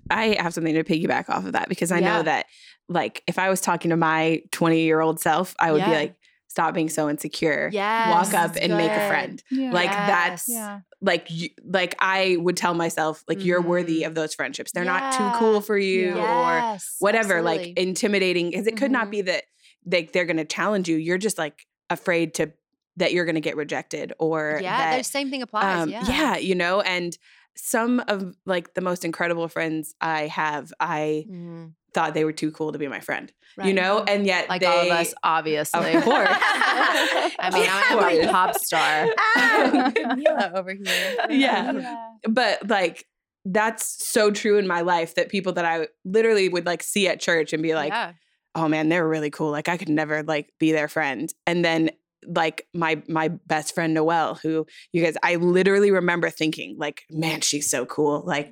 [0.09, 2.17] I have something to piggyback off of that because I yeah.
[2.17, 2.47] know that
[2.89, 5.89] like if I was talking to my 20 year old self, I would yeah.
[5.89, 6.15] be like,
[6.47, 7.69] stop being so insecure.
[7.71, 8.11] Yeah.
[8.11, 8.77] Walk up and good.
[8.77, 9.41] make a friend.
[9.51, 9.71] Yeah.
[9.71, 10.07] Like yes.
[10.07, 10.79] that's yeah.
[11.01, 13.47] like you, like I would tell myself like mm-hmm.
[13.47, 14.07] you're worthy mm-hmm.
[14.07, 14.71] of those friendships.
[14.71, 14.99] They're yeah.
[14.99, 16.95] not too cool for you yes.
[16.99, 17.37] or whatever.
[17.37, 17.67] Absolutely.
[17.67, 18.79] Like intimidating because it mm-hmm.
[18.79, 19.11] could not mm-hmm.
[19.11, 19.43] be that
[19.85, 20.97] like they're going to challenge you.
[20.97, 22.51] You're just like afraid to
[22.97, 25.83] that you're going to get rejected or yeah, that, the same thing applies.
[25.83, 26.03] Um, yeah.
[26.07, 27.15] yeah, you know, and
[27.57, 31.67] some of like the most incredible friends I have, I mm-hmm
[31.97, 33.67] thought they were too cool to be my friend, right.
[33.67, 34.03] you know?
[34.03, 35.93] And yet like they, all of us, obviously.
[35.95, 36.29] Of course.
[36.31, 39.07] I mean, I'm a pop star.
[40.15, 41.15] Mila over here.
[41.29, 41.71] Yeah.
[41.71, 42.05] yeah.
[42.29, 43.07] But like,
[43.45, 47.19] that's so true in my life that people that I literally would like see at
[47.19, 48.11] church and be like, yeah.
[48.53, 49.49] oh man, they're really cool.
[49.49, 51.33] Like I could never like be their friend.
[51.47, 51.89] And then
[52.27, 57.41] like my my best friend Noelle, who you guys, I literally remember thinking, like, man,
[57.41, 58.23] she's so cool.
[58.25, 58.51] Like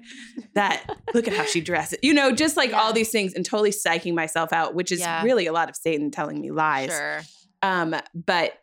[0.53, 0.83] that,
[1.13, 1.99] look at how she dresses.
[2.01, 2.79] You know, just like yeah.
[2.79, 5.23] all these things and totally psyching myself out, which is yeah.
[5.23, 6.91] really a lot of Satan telling me lies.
[6.91, 7.21] Sure.
[7.61, 8.53] Um, but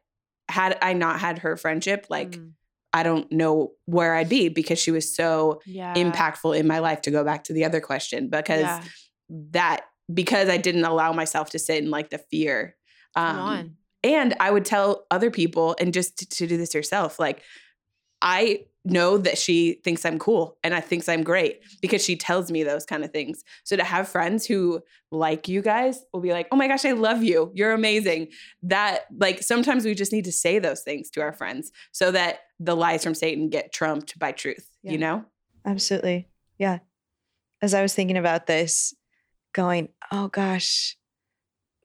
[0.49, 2.53] had I not had her friendship, like mm.
[2.93, 5.95] I don't know where I'd be because she was so yeah.
[5.95, 8.85] impactful in my life to go back to the other question because
[9.29, 12.77] that because I didn't allow myself to sit in like the fear.
[13.15, 17.43] Um, and I would tell other people, and just to, to do this yourself, like,
[18.21, 22.51] I know that she thinks I'm cool and I thinks I'm great because she tells
[22.51, 23.45] me those kind of things.
[23.65, 26.93] So to have friends who like you guys will be like, "Oh my gosh, I
[26.93, 27.53] love you.
[27.55, 28.29] You're amazing."
[28.63, 32.41] That like sometimes we just need to say those things to our friends so that
[32.59, 34.93] the lies from Satan get trumped by truth, yeah.
[34.93, 35.25] you know?
[35.65, 36.29] Absolutely.
[36.59, 36.79] Yeah.
[37.61, 38.95] As I was thinking about this,
[39.53, 40.97] going, "Oh gosh,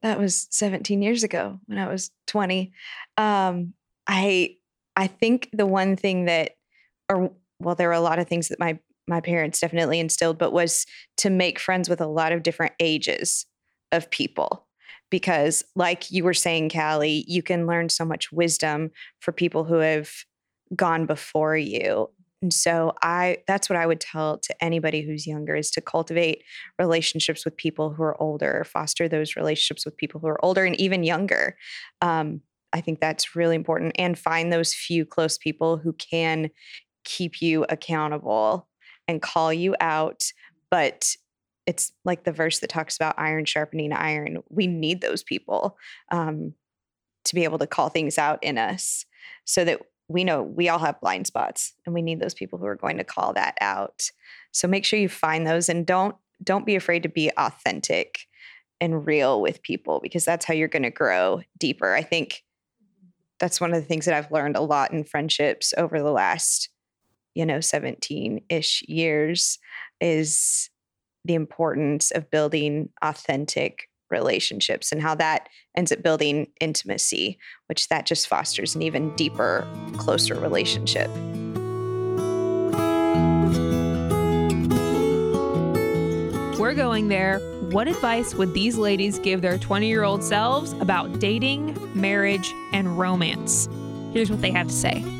[0.02, 2.72] that was 17 years ago when I was 20.
[3.16, 3.74] Um,
[4.06, 4.56] I
[4.96, 6.52] I think the one thing that,
[7.08, 7.30] or
[7.60, 10.86] well, there were a lot of things that my my parents definitely instilled, but was
[11.18, 13.46] to make friends with a lot of different ages
[13.90, 14.66] of people.
[15.10, 19.76] Because, like you were saying, Callie, you can learn so much wisdom for people who
[19.76, 20.10] have
[20.76, 25.56] gone before you and so I that's what I would tell to anybody who's younger
[25.56, 26.44] is to cultivate
[26.78, 30.78] relationships with people who are older, foster those relationships with people who are older and
[30.80, 31.56] even younger.
[32.00, 33.96] Um, I think that's really important.
[33.98, 36.50] And find those few close people who can
[37.04, 38.68] keep you accountable
[39.08, 40.24] and call you out.
[40.70, 41.16] But
[41.66, 44.38] it's like the verse that talks about iron sharpening iron.
[44.48, 45.76] We need those people
[46.12, 46.54] um,
[47.24, 49.04] to be able to call things out in us
[49.44, 52.66] so that we know we all have blind spots and we need those people who
[52.66, 54.10] are going to call that out.
[54.52, 58.20] So make sure you find those and don't don't be afraid to be authentic
[58.80, 61.94] and real with people because that's how you're going to grow deeper.
[61.94, 62.44] I think
[63.40, 66.68] that's one of the things that I've learned a lot in friendships over the last,
[67.34, 69.58] you know, 17 ish years
[70.00, 70.70] is
[71.24, 78.06] the importance of building authentic relationships and how that ends up building intimacy, which that
[78.06, 79.66] just fosters an even deeper,
[79.96, 81.10] closer relationship.
[86.58, 87.38] We're going there.
[87.70, 92.98] What advice would these ladies give their 20 year old selves about dating, marriage, and
[92.98, 93.68] romance?
[94.12, 95.17] Here's what they have to say.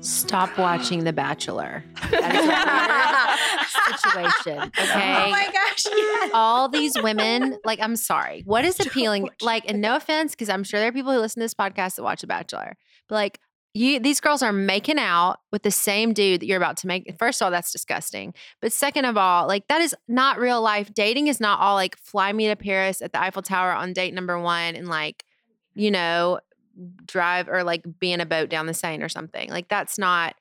[0.00, 1.82] Stop watching The Bachelor.
[2.10, 4.70] That is a situation.
[4.78, 5.24] Okay.
[5.26, 5.84] Oh my gosh.
[5.86, 6.30] Yes.
[6.32, 8.42] All these women, like, I'm sorry.
[8.46, 9.28] What is appealing?
[9.42, 11.96] Like, and no offense, because I'm sure there are people who listen to this podcast
[11.96, 12.76] that watch The Bachelor,
[13.08, 13.40] but like,
[13.74, 17.14] you, these girls are making out with the same dude that you're about to make.
[17.18, 18.34] First of all, that's disgusting.
[18.60, 20.92] But second of all, like that is not real life.
[20.94, 24.14] Dating is not all like fly me to Paris at the Eiffel Tower on date
[24.14, 25.22] number one and like,
[25.74, 26.40] you know,
[27.06, 29.50] drive or like be in a boat down the Seine or something.
[29.50, 30.34] Like that's not.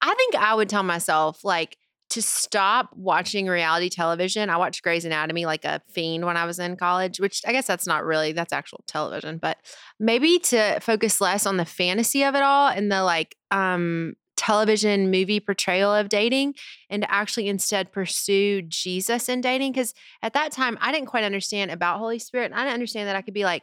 [0.00, 1.76] I think I would tell myself like
[2.12, 4.50] to stop watching reality television.
[4.50, 7.66] I watched Grey's Anatomy like a fiend when I was in college, which I guess
[7.66, 9.56] that's not really that's actual television, but
[9.98, 15.10] maybe to focus less on the fantasy of it all and the like um television
[15.10, 16.54] movie portrayal of dating
[16.90, 21.24] and to actually instead pursue Jesus in dating cuz at that time I didn't quite
[21.24, 22.52] understand about Holy Spirit.
[22.52, 23.62] I didn't understand that I could be like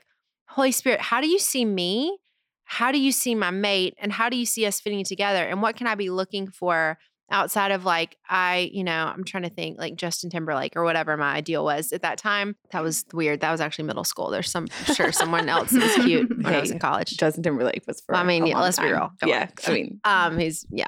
[0.50, 2.18] Holy Spirit, how do you see me?
[2.66, 3.96] How do you see my mate?
[4.00, 5.44] And how do you see us fitting together?
[5.44, 6.98] And what can I be looking for
[7.32, 11.16] outside of like, I, you know, I'm trying to think like Justin Timberlake or whatever
[11.18, 12.56] my ideal was at that time.
[12.72, 13.42] That was weird.
[13.42, 14.30] That was actually middle school.
[14.32, 17.16] There's some, I'm sure someone else was cute when I was in college.
[17.18, 18.16] Justin Timberlake was for.
[18.16, 19.12] I mean, yeah, let's be real.
[19.20, 19.30] Come on.
[19.30, 20.88] Yeah, I mean, Um, he's yeah.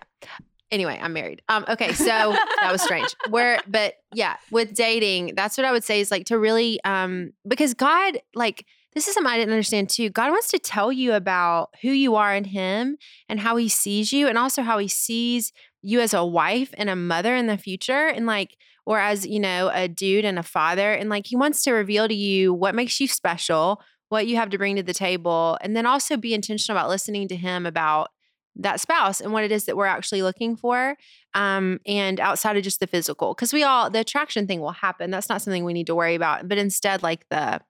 [0.72, 1.42] Anyway, I'm married.
[1.50, 3.14] Um, okay, so that was strange.
[3.30, 7.34] Where, but yeah, with dating, that's what I would say is like to really, um,
[7.46, 10.10] because God, like, this is something I didn't understand too.
[10.10, 12.98] God wants to tell you about who you are in Him
[13.30, 16.90] and how He sees you, and also how He sees you as a wife and
[16.90, 20.44] a mother in the future, and like, or as you know, a dude and a
[20.44, 24.36] father, and like, He wants to reveal to you what makes you special, what you
[24.36, 27.66] have to bring to the table, and then also be intentional about listening to Him
[27.66, 28.10] about
[28.58, 30.98] that spouse and what it is that we're actually looking for
[31.34, 33.34] um and outside of just the physical.
[33.34, 35.10] Because we all the attraction thing will happen.
[35.10, 37.62] That's not something we need to worry about but instead like the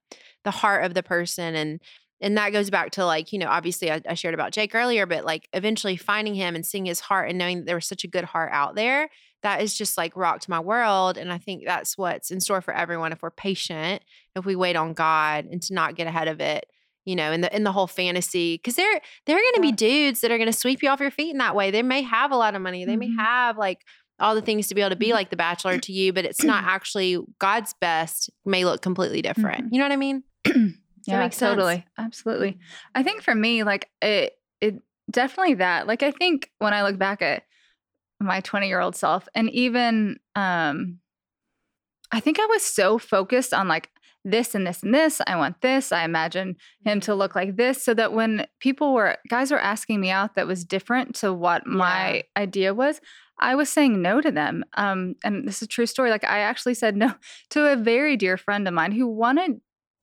[0.43, 1.79] the heart of the person and
[2.23, 5.05] and that goes back to like you know obviously I, I shared about jake earlier
[5.05, 8.03] but like eventually finding him and seeing his heart and knowing that there was such
[8.03, 9.09] a good heart out there
[9.43, 12.73] that is just like rocked my world and i think that's what's in store for
[12.73, 14.03] everyone if we're patient
[14.35, 16.65] if we wait on god and to not get ahead of it
[17.03, 19.71] you know, in the in the whole fantasy, because there there are going to be
[19.71, 21.71] dudes that are going to sweep you off your feet in that way.
[21.71, 23.17] They may have a lot of money, they may Mhm.
[23.17, 23.79] have like
[24.19, 26.43] all the things to be able to be like the Bachelor to you, but it's
[26.43, 28.29] not actually God's best.
[28.45, 29.73] May look completely different.
[29.73, 30.21] You know what I mean?
[31.07, 31.39] yeah, make sense?
[31.39, 32.59] totally, absolutely.
[32.95, 34.75] I think for me, like it, it
[35.09, 35.87] definitely that.
[35.87, 37.43] Like I think when I look back at
[38.19, 40.99] my 20 year old self, and even um,
[42.11, 43.89] I think I was so focused on like
[44.23, 45.19] this and this and this.
[45.25, 45.91] I want this.
[45.91, 49.99] I imagine him to look like this, so that when people were guys were asking
[49.99, 53.01] me out that was different to what my idea was,
[53.39, 54.63] I was saying no to them.
[54.75, 56.11] Um, and this is a true story.
[56.11, 57.15] Like I actually said no
[57.49, 59.59] to a very dear friend of mine who wanted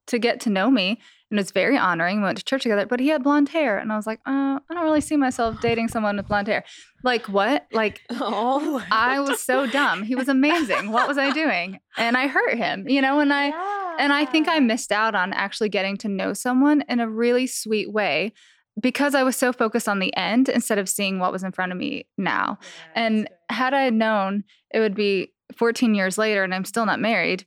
[0.08, 0.98] to get to know me
[1.30, 2.18] and it was very honoring.
[2.18, 4.58] We went to church together, but he had blonde hair, and I was like, uh,
[4.58, 6.64] I don't really see myself dating someone with blonde hair.
[7.04, 7.66] Like what?
[7.72, 10.02] Like oh, I was so dumb.
[10.02, 10.90] He was amazing.
[10.90, 11.80] What was I doing?
[11.96, 13.20] And I hurt him, you know.
[13.20, 13.52] And I
[13.98, 17.46] and I think I missed out on actually getting to know someone in a really
[17.46, 18.32] sweet way
[18.80, 21.72] because I was so focused on the end instead of seeing what was in front
[21.72, 22.58] of me now.
[22.94, 27.44] And had I known it would be 14 years later and I'm still not married,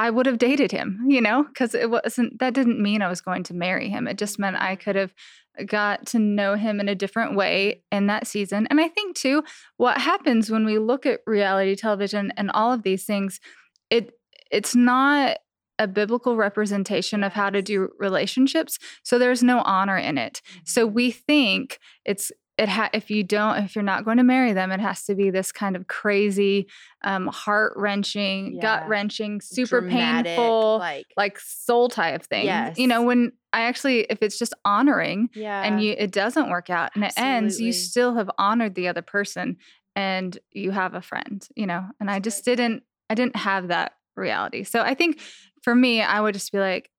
[0.00, 3.20] I would have dated him, you know, because it wasn't, that didn't mean I was
[3.20, 4.08] going to marry him.
[4.08, 5.12] It just meant I could have
[5.66, 8.66] got to know him in a different way in that season.
[8.70, 9.44] And I think, too,
[9.76, 13.40] what happens when we look at reality television and all of these things,
[13.90, 14.12] it
[14.50, 15.36] it's not
[15.78, 20.84] a biblical representation of how to do relationships so there's no honor in it so
[20.84, 20.94] mm-hmm.
[20.94, 24.70] we think it's it ha- if you don't if you're not going to marry them
[24.70, 26.66] it has to be this kind of crazy
[27.04, 28.60] um heart wrenching Yeah.
[28.60, 32.44] gut wrenching super Dramatic, painful like like soul tie of thing.
[32.76, 35.62] You know, when I actually, if it's just honoring Yeah.
[35.62, 39.02] and you it doesn't work out and it ends, you still have honored the other
[39.02, 39.56] person
[39.96, 41.84] and you have a friend, you know.
[41.98, 44.64] And I just didn't I didn't have that reality.
[44.64, 45.20] So I think
[45.62, 46.90] for me, I would just be like,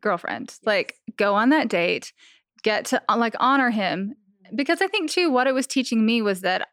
[0.00, 2.12] girlfriend, like go on that date,
[2.62, 4.14] get to uh, like honor him.
[4.54, 6.68] Because I think too, what it was teaching me was that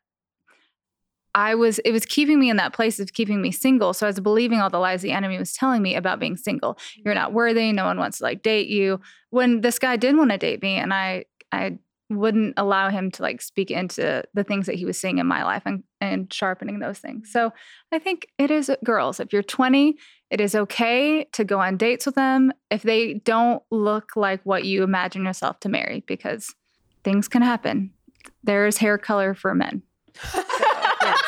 [1.36, 3.94] I was, it was keeping me in that place of keeping me single.
[3.94, 6.78] So I was believing all the lies the enemy was telling me about being single.
[7.06, 7.36] You're not mm-hmm.
[7.38, 7.72] worthy.
[7.72, 9.00] No one wants to like date you.
[9.30, 11.78] When this guy did want to date me and I, I
[12.10, 15.44] wouldn't allow him to like speak into the things that he was seeing in my
[15.44, 17.32] life and, and sharpening those things.
[17.32, 17.96] So mm-hmm.
[17.96, 19.96] I think it is girls, if you're 20,
[20.32, 24.66] it is okay to go on dates with them if they don't look like what
[24.66, 26.54] you imagine yourself to marry because
[27.04, 27.92] things can happen.
[28.44, 29.84] There is hair color for men.
[30.34, 31.22] Yes.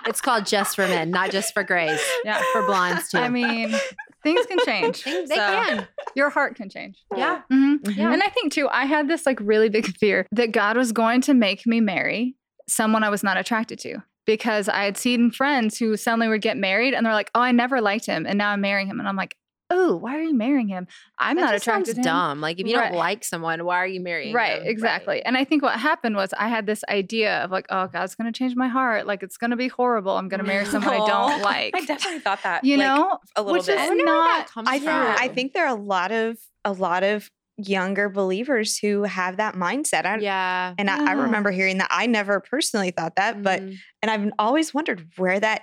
[0.06, 2.00] it's called just for men, not just for grays.
[2.24, 2.42] Yeah.
[2.52, 3.18] For blondes too.
[3.18, 3.74] I mean,
[4.22, 5.04] things can change.
[5.04, 5.88] they, they So, can.
[6.14, 7.04] Your heart can change.
[7.16, 7.42] Yeah.
[7.52, 7.96] Mhm.
[7.96, 8.12] Yeah.
[8.12, 11.20] And I think too, I had this like really big fear that God was going
[11.22, 12.36] to make me marry
[12.68, 16.56] someone I was not attracted to because I had seen friends who suddenly would get
[16.56, 18.26] married and they're like, oh, I never liked him.
[18.26, 18.98] And now I'm marrying him.
[18.98, 19.36] And I'm like,
[19.70, 20.86] oh, why are you marrying him?
[21.18, 22.04] I'm That not just attracted sounds to him.
[22.04, 22.40] dumb.
[22.40, 22.90] Like if you Right.
[22.90, 24.68] don't like someone, why are you marrying Right, them?
[24.68, 25.24] exactly.
[25.24, 28.32] And I think what happened was I had this idea of like, oh, God's going
[28.32, 29.06] to change my heart.
[29.06, 30.16] Like it's going to be horrible.
[30.16, 31.74] I'm going to marry someone I don't like.
[31.74, 32.62] I definitely thought that.
[32.64, 33.74] you like, know, a little which bit.
[33.74, 34.50] is I wonder where that not.
[34.50, 34.86] comes I from.
[35.04, 39.38] think I think there are a lot of a lot of younger believers who have
[39.38, 40.04] that mindset.
[40.04, 40.74] I, Yeah.
[40.76, 41.88] And I, I remember hearing that.
[41.90, 43.76] I never personally thought that, but Mhm.
[44.02, 45.62] and I've always wondered where that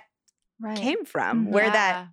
[0.60, 0.76] Right.
[0.76, 1.70] came from, where Yeah.
[1.72, 2.06] that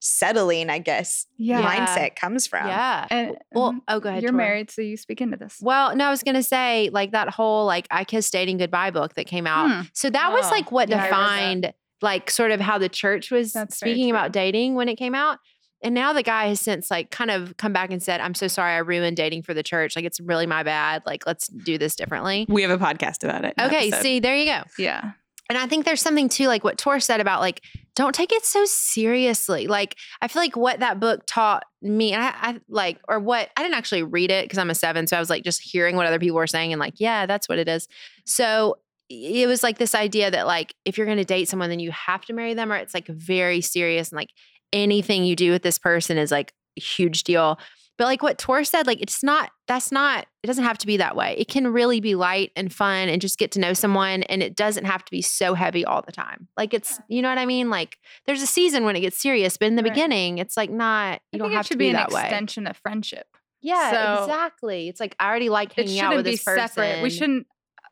[0.00, 1.62] settling, I guess, Yeah.
[1.62, 2.66] mindset comes from.
[2.66, 3.06] Yeah.
[3.10, 3.80] And Well, mhm.
[3.88, 4.22] oh, go ahead.
[4.22, 4.44] You're Tori.
[4.44, 5.58] married, so you speak into this.
[5.60, 9.14] Well, no, I was gonna say like that whole like I kissed dating goodbye book
[9.14, 9.70] that came out.
[9.70, 9.80] Hmm.
[9.92, 11.10] So that was Oh, like what yeah, I read that.
[11.10, 15.14] defined like sort of how the church was That's speaking about dating when it came
[15.14, 15.38] out.
[15.82, 18.48] And now the guy has since like kind of come back and said, I'm so
[18.48, 19.94] sorry I ruined dating for the church.
[19.96, 21.02] Like it's really my bad.
[21.06, 22.46] Like let's do this differently.
[22.48, 23.54] We have a podcast about it.
[23.60, 24.02] Okay, episode.
[24.02, 24.62] see, there you go.
[24.78, 25.12] Yeah.
[25.48, 27.62] And I think there's something too, like what Tor said about like,
[27.98, 29.66] don't take it so seriously.
[29.66, 33.62] Like, I feel like what that book taught me, I, I like, or what I
[33.62, 35.08] didn't actually read it because I'm a seven.
[35.08, 37.48] So I was like just hearing what other people were saying and like, yeah, that's
[37.48, 37.88] what it is.
[38.24, 38.76] So
[39.10, 41.90] it was like this idea that like, if you're going to date someone, then you
[41.90, 44.30] have to marry them, or it's like very serious and like
[44.72, 47.58] anything you do with this person is like a huge deal.
[47.98, 50.96] But like what Tor said, like it's not, that's not, it doesn't have to be
[50.98, 51.34] that way.
[51.36, 54.22] It can really be light and fun and just get to know someone.
[54.22, 56.46] And it doesn't have to be so heavy all the time.
[56.56, 57.70] Like it's, you know what I mean?
[57.70, 59.92] Like there's a season when it gets serious, but in the Right.
[59.92, 61.96] beginning, it's like not, I you don't think have it should to be, be, an
[61.96, 62.22] that way.
[62.22, 63.26] extension of friendship.
[63.60, 64.88] Yeah, So- exactly.
[64.88, 66.68] It's like I already like It hanging out with be this person.
[66.68, 67.02] separate.
[67.02, 67.48] We shouldn't.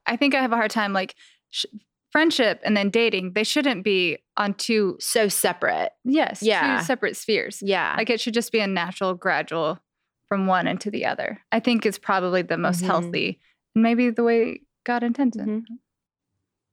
[0.06, 1.16] I think I have a hard time like
[1.50, 1.64] sh-
[2.12, 3.32] friendship and then dating.
[3.34, 4.96] They shouldn't be on two.
[5.00, 5.90] so separate.
[6.04, 6.42] Yes.
[6.44, 6.78] Yeah.
[6.78, 7.58] Two separate spheres.
[7.60, 7.94] Yeah.
[7.98, 9.80] Like it should just be a natural, gradual
[10.28, 11.40] from one into the other.
[11.52, 12.86] I think is probably the most Mhm.
[12.86, 13.40] healthy,
[13.74, 15.46] and maybe the way God intends it.
[15.46, 15.64] Mhm.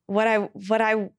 [0.07, 1.09] What I what I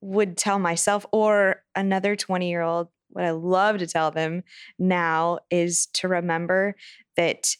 [0.00, 4.44] would tell myself or another 20 year old, what I love to tell them
[4.78, 6.74] now is to remember
[7.16, 7.54] that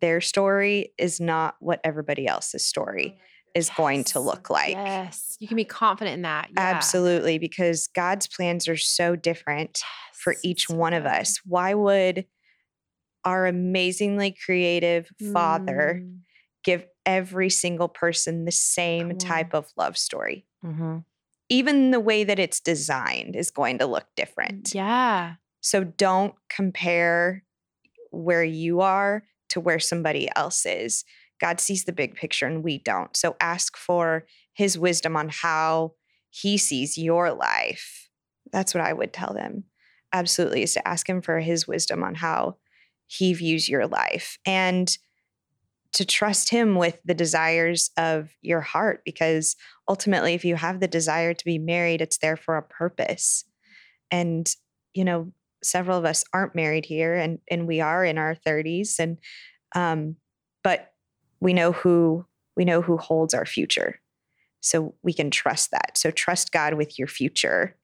[0.00, 3.20] their story is not what everybody else's story
[3.54, 4.74] is going to look like.
[4.74, 5.36] Yes.
[5.40, 6.48] You can be confident in that.
[6.50, 6.60] Yeah.
[6.60, 9.82] Absolutely, because God's plans are so different
[10.14, 11.40] for each so one of us.
[11.44, 12.26] Why would
[13.24, 16.20] our amazingly creative Father Mm.
[16.62, 20.46] give every single person the same Come type of love story?
[20.64, 21.04] Mhm.
[21.48, 24.74] Even the way that it's designed is going to look different.
[24.74, 25.36] Yeah.
[25.60, 27.44] So don't compare
[28.10, 31.04] where you are to where somebody else is.
[31.40, 33.16] God sees the big picture and we don't.
[33.16, 35.94] So ask for his wisdom on how
[36.28, 38.08] he sees your life.
[38.52, 39.64] That's what I would tell them.
[40.12, 42.56] Absolutely, is to ask him for his wisdom on how
[43.10, 44.96] he views your life and
[45.92, 49.56] to trust him with the desires of your heart because
[49.88, 53.44] ultimately if you have the desire to be married it's there for a purpose.
[54.12, 54.48] And
[54.94, 55.32] you know
[55.62, 59.18] several of us aren't married here and and we are in our 30s and
[59.74, 60.16] um
[60.62, 60.92] but
[61.40, 62.24] we know who
[62.56, 64.00] we know who holds our future.
[64.60, 65.98] So we can trust that.
[65.98, 67.76] So trust god with your future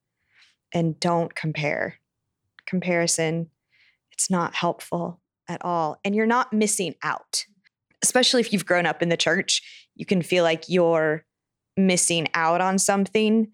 [0.72, 1.96] and don't compare.
[2.66, 3.50] Comparison
[4.16, 7.44] it's not helpful at all and you're not missing out.
[8.02, 9.62] Especially if you've grown up in the church
[9.94, 11.24] you can feel like you're
[11.76, 13.48] missing out on something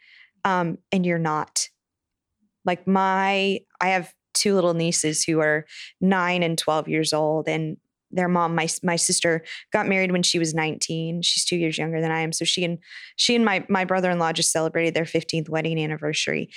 [0.45, 1.69] um, and you're not.
[2.65, 5.67] Like my i have two little nieces who are
[6.01, 7.77] 9 and 12 years old and
[8.13, 9.43] their mom my my sister
[9.73, 12.65] got married when she was 19 she's 2 years younger than i am so she
[12.65, 12.79] and
[13.17, 16.51] she and my my brother-in-law just celebrated their 15th wedding anniversary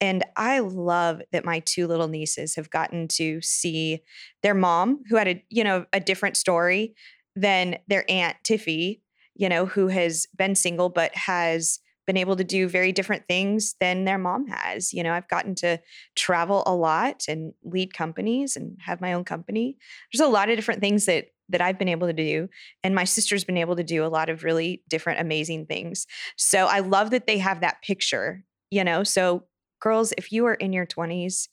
[0.00, 4.00] And I love that my two little nieces have gotten to see
[4.42, 6.94] their mom, who had a, you know, a different story
[7.36, 9.00] than their aunt Tiffy,
[9.34, 13.76] you know, who has been single but has been able to do very different things
[13.78, 14.92] than their mom has.
[14.92, 15.78] You know, I've gotten to
[16.16, 19.76] travel a lot and lead companies and have my own company.
[20.12, 22.48] There's a lot of different things that that I've been able to do
[22.84, 26.06] and my sister's been able to do a lot of really different amazing things.
[26.36, 29.02] So I love that they have that picture, you know.
[29.02, 29.44] So
[29.80, 31.48] girls, if you are in your 20s,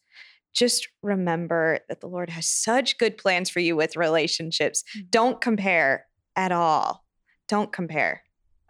[0.54, 4.84] just remember that the Lord has such good plans for you with relationships.
[5.10, 6.06] Don't compare
[6.36, 7.06] at all.
[7.48, 8.24] Don't compare.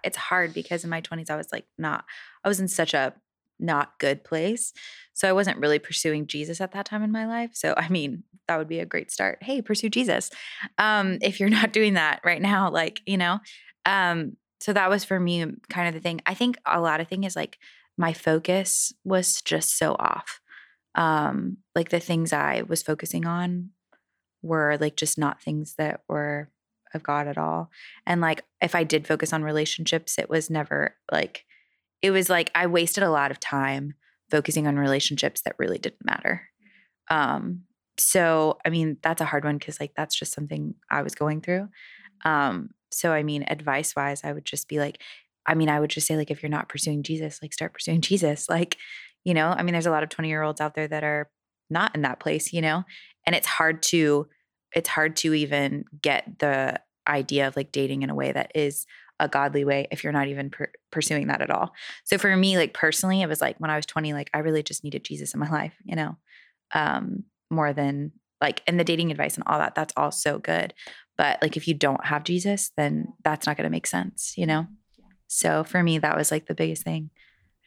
[0.03, 2.05] it's hard because in my 20s I was like not
[2.43, 3.13] I was in such a
[3.59, 4.71] not good place.
[5.13, 7.51] So I wasn't really pursuing Jesus at that time in my life.
[7.53, 9.39] So I mean, that would be a great start.
[9.41, 10.29] Hey, pursue Jesus.
[10.77, 13.39] Um if you're not doing that right now like, you know.
[13.85, 16.21] Um so that was for me kind of the thing.
[16.25, 17.57] I think a lot of thing is like
[17.97, 20.39] my focus was just so off.
[20.95, 23.69] Um like the things I was focusing on
[24.41, 26.49] were like just not things that were
[26.93, 27.69] of God at all.
[28.05, 31.45] And like if I did focus on relationships, it was never like
[32.01, 33.93] it was like I wasted a lot of time
[34.29, 36.43] focusing on relationships that really didn't matter.
[37.09, 37.63] Um
[37.99, 41.41] so I mean that's a hard one cuz like that's just something I was going
[41.41, 41.69] through.
[42.23, 45.01] Um so I mean advice wise I would just be like
[45.47, 48.01] I mean I would just say like if you're not pursuing Jesus, like start pursuing
[48.09, 48.49] Jesus.
[48.49, 48.77] Like,
[49.23, 51.29] you know, I mean there's a lot of 20-year-olds out there that are
[51.69, 52.83] not in that place, you know?
[53.25, 54.27] And it's hard to
[54.73, 58.85] it's hard to even get the idea of like dating in a way that is
[59.19, 61.71] a godly way if you're not even per- pursuing that at all.
[62.03, 64.63] So for me, like personally, it was like when I was 20, like I really
[64.63, 66.17] just needed Jesus in my life, you know,
[66.73, 70.73] um, more than like, and the dating advice and all that, that's all so good.
[71.17, 74.45] But like if you don't have Jesus, then that's not going to make sense, you
[74.45, 74.67] know?
[75.27, 77.09] So for me, that was like the biggest thing.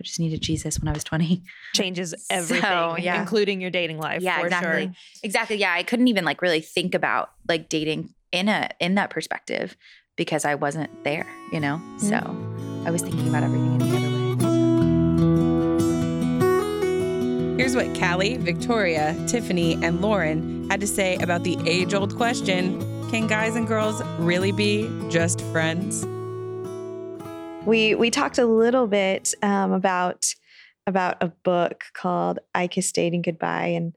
[0.01, 1.43] I just needed Jesus when I was 20.
[1.75, 3.21] Changes So, everything, yeah.
[3.21, 4.23] including your dating life.
[4.23, 4.85] yeah, for exactly.
[4.87, 4.95] Sure.
[5.23, 5.57] Exactly.
[5.57, 5.75] Yeah.
[5.75, 9.77] I couldn't even like really think about like dating in a in that perspective
[10.17, 11.81] because I wasn't there, you know?
[11.99, 12.87] So mm.
[12.87, 14.21] I was thinking about everything in the other way.
[17.59, 22.81] Here's what Callie, Victoria, Tiffany, and Lauren had to say about the age old question
[23.11, 26.07] Can guys and girls really be just friends?
[27.67, 30.35] We we talked a little bit um, about
[30.87, 33.95] about a book called I Kissed Dating Goodbye, and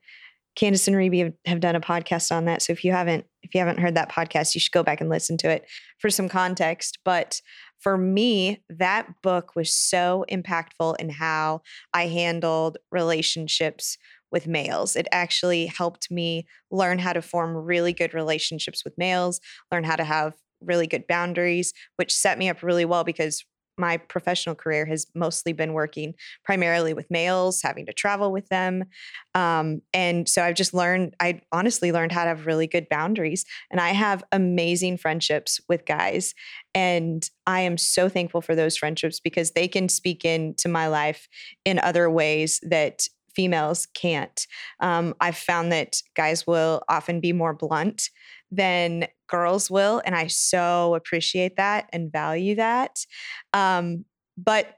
[0.56, 2.62] Candace and Reby have, have done a podcast on that.
[2.62, 5.10] So if you haven't if you haven't heard that podcast, you should go back and
[5.10, 5.66] listen to it
[6.00, 7.00] for some context.
[7.06, 7.42] But
[7.80, 11.62] for me, that book was so impactful in how
[11.94, 13.98] I handled relationships
[14.32, 14.96] with males.
[14.96, 19.40] It actually helped me learn how to form really good relationships with males,
[19.72, 23.44] learn how to have really good boundaries, which set me up really well because
[23.78, 26.14] my professional career has mostly been working
[26.44, 28.86] primarily with males, having to travel with them.
[29.34, 33.46] Um, and so I've just learned, I honestly learned how to have really good boundaries.
[33.72, 36.34] And I have amazing friendships with guys.
[36.76, 41.28] And I am so thankful for those friendships because they can speak into my life
[41.66, 44.48] in other ways that females can't.
[44.80, 48.10] Um, I've found that guys will often be more blunt
[48.52, 50.02] than girls will.
[50.06, 53.06] And I so appreciate that and value that.
[53.54, 54.06] Um,
[54.38, 54.78] but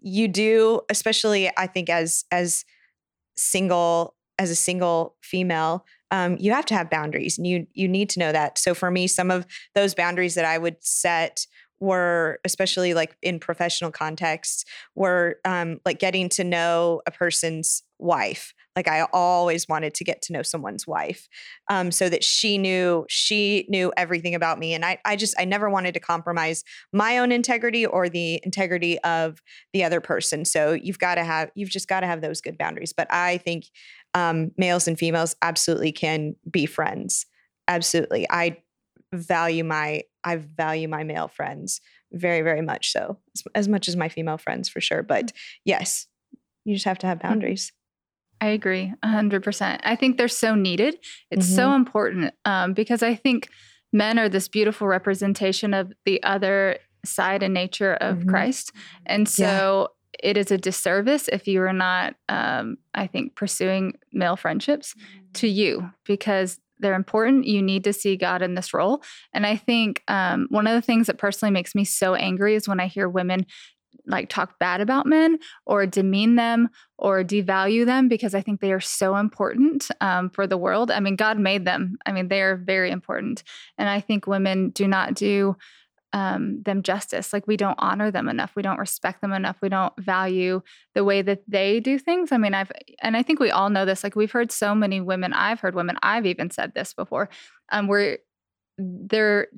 [0.00, 2.64] you do, especially I think as as
[3.36, 8.10] single, as a single female, um, you have to have boundaries and you you need
[8.10, 8.58] to know that.
[8.58, 11.46] So for me, some of those boundaries that I would set
[11.82, 14.64] were especially like in professional contexts
[14.94, 18.54] were um, like getting to know a person's wife.
[18.74, 21.28] Like i always wanted to get to know someone's wife
[21.68, 25.44] um, so that she knew she knew everything about me and I, I just i
[25.44, 29.42] never wanted to compromise my own integrity or the integrity of
[29.74, 30.46] the other person.
[30.46, 33.36] So you've got to have you've just got to have those good boundaries but i
[33.36, 33.66] think
[34.14, 37.26] um, males and females absolutely can be friends.
[37.68, 38.26] Absolutely.
[38.30, 38.58] I
[39.12, 41.80] value my I value my male friends
[42.12, 43.18] very very much so
[43.54, 45.32] as, much as my female friends for sure but
[45.64, 46.06] yes
[46.64, 47.72] you just have to have boundaries
[48.40, 49.80] I agree 100%.
[49.84, 50.96] I think they're so needed.
[51.30, 53.48] It's so important um, because I think
[53.92, 58.28] men are this beautiful representation of the other side and nature of Mhm.
[58.28, 58.72] Christ.
[59.06, 59.90] And so
[60.20, 64.96] it is a disservice if you are not, um, I think, pursuing male friendships
[65.34, 67.46] to you because they're important.
[67.46, 69.02] You need to see God in this role.
[69.32, 72.68] And I think um, one of the things that personally makes me so angry is
[72.68, 73.46] when I hear women
[74.06, 76.68] like talk bad about men or demean them
[76.98, 80.90] or devalue them because I think they are so important um, for the world.
[80.90, 81.96] I mean, God made them.
[82.04, 83.44] I mean, they are very important.
[83.78, 85.56] And I think women do not do
[86.12, 87.32] um, them justice.
[87.32, 88.52] Like we don't honor them enough.
[88.54, 89.56] We don't respect them enough.
[89.62, 90.62] We don't value
[90.94, 92.32] the way that they do things.
[92.32, 94.04] I mean, I've and I think we all know this.
[94.04, 95.32] Like we've heard so many women.
[95.32, 95.96] I've heard women.
[96.02, 97.28] I've even said this before.
[97.70, 98.18] Um, where
[98.78, 99.48] their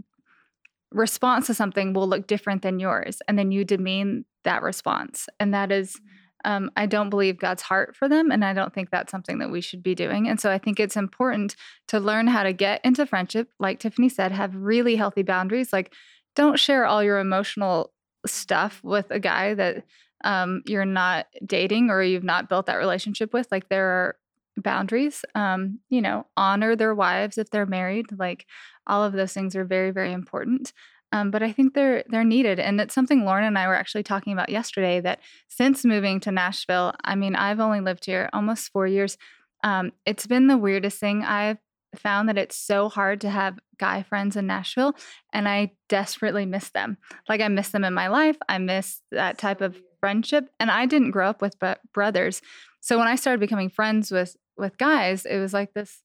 [0.93, 5.53] response to something will look different than yours, and then you demean that response, and
[5.55, 6.01] that is.
[6.47, 9.51] Um, I don't believe God's heart for them, and I don't think that's something that
[9.51, 10.29] we should be doing.
[10.29, 11.57] And so I think it's important
[11.89, 15.73] to learn how to get into friendship, like Tiffany said, have really healthy boundaries.
[15.73, 15.95] Like
[16.35, 17.93] don't share all your emotional
[18.27, 19.85] stuff with a guy that
[20.25, 23.49] um, you're not dating or you've not built that relationship with.
[23.53, 24.17] Like there are
[24.57, 25.25] boundaries.
[25.35, 28.07] Um, you know, honor their wives if they're married.
[28.17, 28.47] Like
[28.87, 30.73] all of those things are very, very important.
[31.13, 34.03] Um, but I think they're they're needed, and it's something Lauren and I were actually
[34.03, 35.01] talking about yesterday.
[35.01, 39.17] That since moving to Nashville, I mean, I've only lived here almost four years.
[39.63, 41.23] Um, it's been the weirdest thing.
[41.23, 41.59] I've
[41.99, 44.95] found that it's so hard to have guy friends in Nashville
[45.33, 46.99] and I desperately miss them.
[47.29, 48.37] Like I miss them in my life.
[48.49, 51.57] I miss that type of friendship and I didn't grow up with
[51.93, 52.43] brothers.
[52.81, 56.03] So when I started becoming friends with with guys, it was like this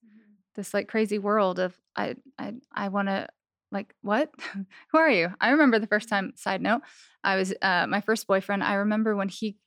[0.55, 3.27] this like crazy world of I I I want to
[3.71, 4.31] like what?
[4.91, 5.29] Who are you?
[5.39, 6.81] I remember the first time side note,
[7.23, 8.63] I was uh my first boyfriend.
[8.63, 9.57] I remember when he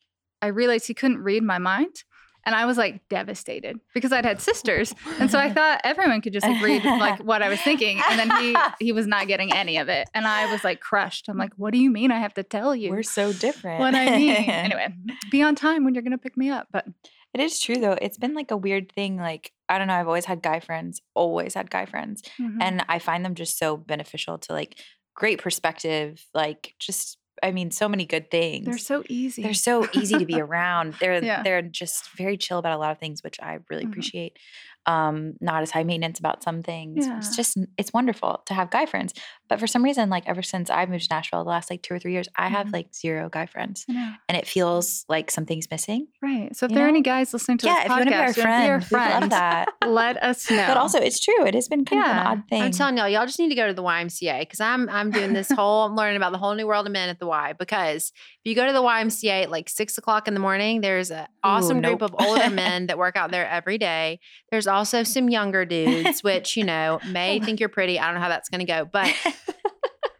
[0.40, 2.04] I realized he couldn't read my mind
[2.44, 4.94] and I was like devastated because I'd had sisters.
[5.18, 8.00] And so I thought everyone could just like read like what I was thinking.
[8.10, 10.08] And then he he was not getting any of it.
[10.14, 11.28] And I was like crushed.
[11.28, 12.90] I'm like, what do you mean I have to tell you?
[12.90, 13.80] We're so different.
[13.80, 14.36] What I mean.
[14.36, 14.88] anyway,
[15.30, 16.68] be on time when you're gonna pick me up.
[16.72, 16.86] But
[17.32, 17.96] it is true though.
[18.00, 19.16] It's been like a weird thing.
[19.16, 22.22] Like, I don't know, I've always had guy friends, always had guy friends.
[22.40, 22.60] Mm-hmm.
[22.60, 24.78] And I find them just so beneficial to like
[25.14, 28.66] great perspective, like just I mean, so many good things.
[28.66, 29.42] They're so easy.
[29.42, 30.94] They're so easy to be around.
[31.00, 31.42] They're yeah.
[31.42, 33.92] they're just very chill about a lot of things, which I really mm-hmm.
[33.92, 34.38] appreciate
[34.86, 37.06] um, not as high maintenance about some things.
[37.06, 37.18] Yeah.
[37.18, 39.14] It's just it's wonderful to have guy friends.
[39.52, 41.92] But for some reason, like ever since I've moved to Nashville the last like two
[41.92, 42.54] or three years, I mm-hmm.
[42.54, 43.84] have like zero guy friends.
[43.86, 46.08] And it feels like something's missing.
[46.22, 46.56] Right.
[46.56, 46.86] So if there know?
[46.86, 48.72] are any guys listening to yeah, this podcast, if you want to be our friend,
[48.72, 49.68] our friend love that.
[49.86, 50.64] let us know.
[50.66, 51.44] But also it's true.
[51.44, 52.10] It has been kind yeah.
[52.10, 52.62] of an odd thing.
[52.62, 55.34] I'm telling y'all, y'all just need to go to the YMCA because I'm I'm doing
[55.34, 58.10] this whole I'm learning about the whole new world of men at the Y because
[58.44, 61.26] if you go to the YMCA at like six o'clock in the morning, there's an
[61.44, 61.98] awesome Ooh, nope.
[61.98, 64.18] group of older men that work out there every day.
[64.50, 68.00] There's also some younger dudes, which, you know, may think you're pretty.
[68.00, 69.14] I don't know how that's going to go, but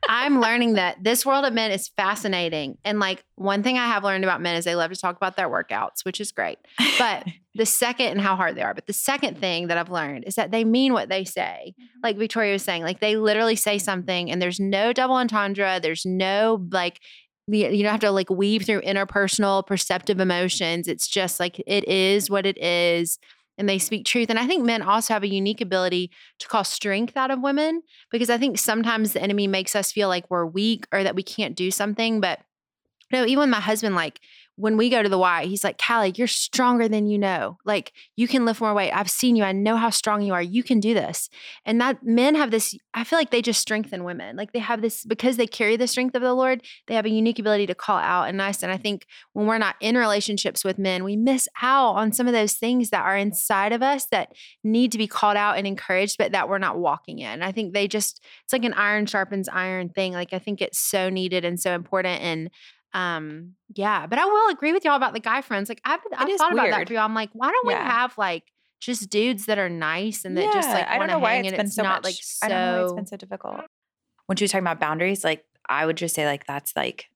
[0.09, 2.77] I'm learning that this world of men is fascinating.
[2.85, 5.37] And like one thing I have learned about men is they love to talk about
[5.37, 6.59] their workouts, which is great.
[6.99, 8.75] But the second and how hard they are.
[8.75, 11.73] But the second thing that I've learned is that they mean what they say.
[11.73, 12.01] Mm-hmm.
[12.03, 15.81] Like Victoria was saying, like they literally say something and there's no double entendre.
[15.81, 17.01] There's no like
[17.49, 20.89] you don't have to like weave through interpersonal perceptive emotions.
[20.89, 23.19] It's just like it is what it is
[23.59, 24.31] and they speak truth.
[24.31, 27.83] And I think men also have a unique ability to call strength out of women
[28.11, 31.23] because I think sometimes the enemy makes us feel like we're weak or that we
[31.23, 32.21] can't do something.
[32.21, 32.41] But
[33.13, 34.21] no, even my husband, like
[34.57, 37.59] when we go to the Y, he's like, Callie, you're stronger than you know.
[37.65, 38.93] Like you can lift more weight.
[38.93, 39.45] I've seen you.
[39.45, 40.43] I know how strong you are.
[40.43, 41.31] You can do this.
[41.65, 44.37] And that men have this, I feel like they just strengthen women.
[44.37, 47.11] Like they have this, because they carry the strength of the Lord, they have a
[47.11, 48.63] unique ability to call out and nice.
[48.63, 52.27] And I think when we're not in relationships with men, we miss out on some
[52.27, 54.33] of those things that are inside of us that
[54.63, 57.43] need to be called out and encouraged, but that we're not walking in.
[57.43, 60.13] I think they just, it's like an iron sharpens iron thing.
[60.13, 62.21] Like I think it's so needed and so important.
[62.21, 62.51] And
[62.95, 65.69] um, yeah, but I will agree with y'all about the guy friends.
[65.69, 66.69] Like I've, I've thought weird.
[66.69, 66.99] about that for you.
[66.99, 67.85] I'm like, why don't yeah.
[67.85, 68.45] we have like
[68.81, 71.51] just dudes that are nice and that yeah, just like I don't know why it's
[71.51, 72.47] been it's so not much, like so.
[72.47, 73.61] I don't know why it's been so difficult.
[74.27, 77.09] When she was talking about boundaries, like I would just say like that's like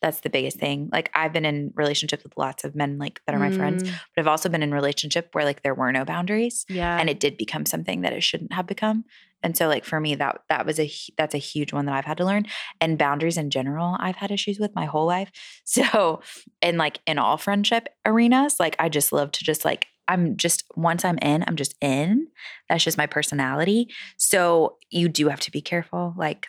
[0.00, 0.90] that's the biggest thing.
[0.92, 3.56] Like I've been in relationships with lots of men like that are my mm.
[3.56, 6.66] friends, but I've also been in relationship where like there were no boundaries.
[6.68, 6.98] Yeah.
[6.98, 9.04] And it did become something that it shouldn't have become.
[9.42, 12.04] And so like for me that that was a that's a huge one that I've
[12.04, 12.46] had to learn.
[12.80, 15.30] And boundaries in general, I've had issues with my whole life.
[15.64, 16.20] So
[16.60, 20.64] and like in all friendship arenas, like I just love to just like I'm just
[20.76, 22.28] once I'm in, I'm just in.
[22.68, 23.88] That's just my personality.
[24.18, 26.14] So you do have to be careful.
[26.16, 26.46] Like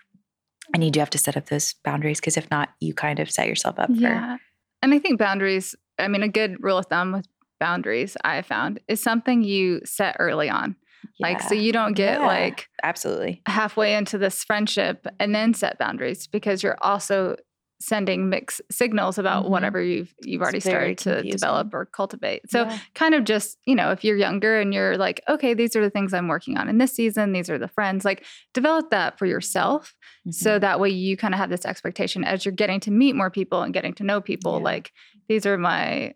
[0.73, 3.31] and you do have to set up those boundaries because if not, you kind of
[3.31, 3.95] set yourself up for.
[3.95, 4.37] Yeah.
[4.81, 7.25] And I think boundaries, I mean, a good rule of thumb with
[7.59, 10.75] boundaries I found is something you set early on.
[11.19, 11.27] Yeah.
[11.27, 15.77] Like, so you don't get yeah, like absolutely halfway into this friendship and then set
[15.77, 17.35] boundaries because you're also
[17.83, 19.51] sending mixed signals about mm-hmm.
[19.51, 22.49] whatever you've you've already started to develop or cultivate.
[22.49, 22.79] So yeah.
[22.95, 25.89] kind of just, you know, if you're younger and you're like, okay, these are the
[25.89, 29.25] things I'm working on in this season, these are the friends, like develop that for
[29.25, 29.95] yourself.
[30.21, 30.31] Mm-hmm.
[30.31, 33.29] So that way you kind of have this expectation as you're getting to meet more
[33.29, 34.63] people and getting to know people, yeah.
[34.63, 34.91] like
[35.27, 36.13] these are my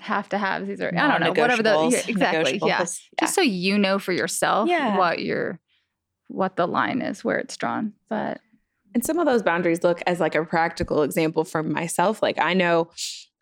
[0.00, 2.80] have to have these are I don't know whatever the yeah, exactly yeah.
[2.80, 2.86] yeah.
[3.20, 4.98] just so you know for yourself yeah.
[4.98, 5.60] what your
[6.28, 8.40] what the line is where it's drawn but
[8.94, 12.22] And some of those boundaries look as like a practical example for myself.
[12.22, 12.90] Like I know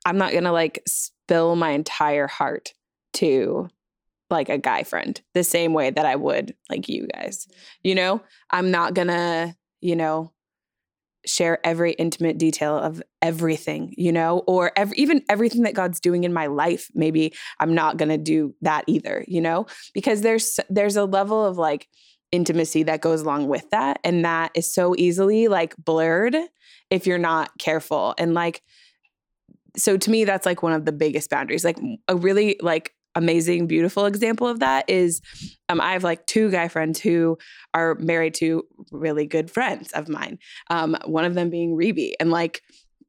[0.04, 2.72] I'm not going to like spill my entire heart
[3.14, 3.68] to
[4.30, 7.46] like a guy friend the same way that I would like you guys.
[7.82, 10.32] You know, I'm not going to, you know,
[11.26, 16.32] share every intimate detail of everything, you know, or even everything that God's doing in
[16.32, 16.88] my life.
[16.94, 21.44] Maybe I'm not going to do that either, you know, because there's there's a level
[21.44, 21.88] of like
[22.32, 26.34] intimacy that goes along with that and that is so easily like blurred
[26.90, 28.14] if you're not careful.
[28.18, 28.62] And like
[29.76, 31.64] so to me that's like one of the biggest boundaries.
[31.64, 35.20] Like a really like amazing beautiful example of that is
[35.68, 37.36] um, i have like two guy friends who
[37.74, 40.38] are married to really good friends of mine
[40.70, 42.62] um, one of them being reby and like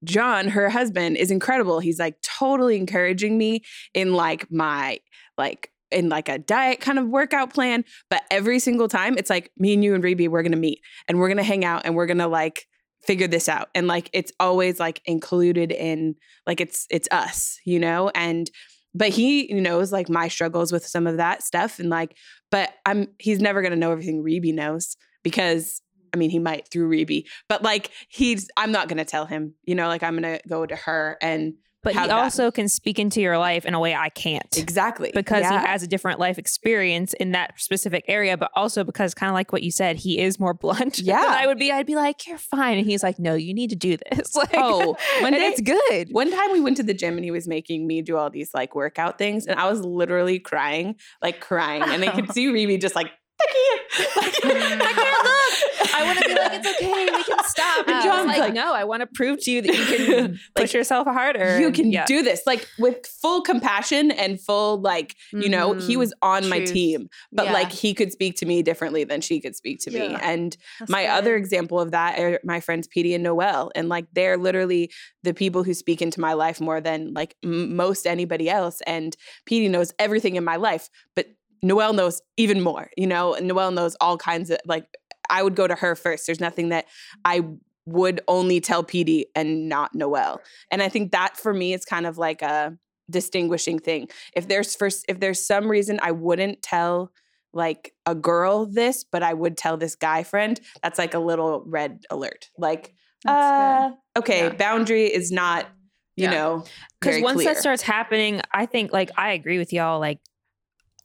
[0.03, 1.79] john her husband is incredible.
[1.79, 4.99] He's like totally encouraging me in like my
[5.37, 7.85] like in like a diet kind of workout plan.
[8.09, 11.19] But every single time it's like me and you and reby we're gonna meet and
[11.19, 12.65] we're gonna hang out and we're gonna like
[13.05, 13.69] figure this out.
[13.75, 16.15] And like it's always like included in
[16.47, 18.11] like it's it's us you know?
[18.15, 18.49] And
[18.93, 22.17] but he knows like my struggles with some of that stuff and like
[22.51, 25.81] but i'm he's never going to know everything reby knows because
[26.13, 29.53] i mean he might through reby but like he's i'm not going to tell him
[29.63, 31.53] you know like i'm going to go to her and
[31.83, 32.17] But he have that.
[32.17, 34.57] also can speak into your life in a way I can't.
[34.57, 35.59] exactly Because Yeah.
[35.61, 39.33] he has a different life experience in that specific area, but also because kind of
[39.33, 41.19] like what you said, he is more blunt Yeah.
[41.21, 41.71] than I would be.
[41.71, 44.49] I'd be like, "You're fine," and he's like, "No, you need to do this." Like,
[44.53, 46.07] Oh, day- it's good.
[46.11, 48.53] One time we went to the gym and he was making me do all these
[48.53, 52.79] like workout things, and I was literally crying, like crying, and they could see Reby
[52.81, 53.07] just like,
[53.45, 55.93] I can't, like, I can't look.
[55.95, 58.03] I want to be like, "It's okay, we can stop." And Oh.
[58.03, 61.07] John's Like- like, "No, I want to prove to you that you can push yourself
[61.07, 61.59] harder.
[61.59, 62.05] you can yeah.
[62.05, 65.99] do this like with full compassion and full like you know he Mhm.
[65.99, 67.53] was on my team but Yeah.
[67.53, 70.91] like he could speak to me differently than she could speak to me and That's
[70.91, 71.09] my good.
[71.11, 74.91] other example of that are my friends Petey and Noel and like they're literally
[75.23, 79.15] the people who speak into my life more than like m- most anybody else and
[79.45, 81.27] Petey knows everything in my life but
[81.63, 84.85] Noel knows even more you know and Noel knows all kinds of like
[85.29, 86.85] I would go to her first there's nothing that
[87.25, 87.41] I
[87.85, 90.41] would only tell Petey and not Noel
[90.71, 92.77] and I think that for me is kind of like a
[93.09, 94.07] distinguishing thing.
[94.33, 97.11] If there's first if there's some reason I wouldn't tell
[97.53, 101.63] like a girl this, but I would tell this guy friend, that's like a little
[101.67, 102.49] red alert.
[102.57, 102.95] Like,
[103.27, 104.53] uh, okay, Yeah.
[104.55, 105.67] boundary is not,
[106.15, 106.31] you Yeah.
[106.31, 106.63] know,
[106.99, 107.53] because once clear.
[107.53, 110.19] that starts happening i think like i agree with y'all like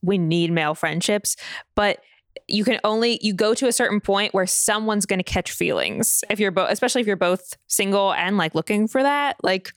[0.03, 1.37] we need male friendships
[1.75, 2.01] but
[2.47, 6.23] you can only you go to a certain point where someone's going to catch feelings
[6.31, 9.73] if you're both especially if you're both single and like looking for that like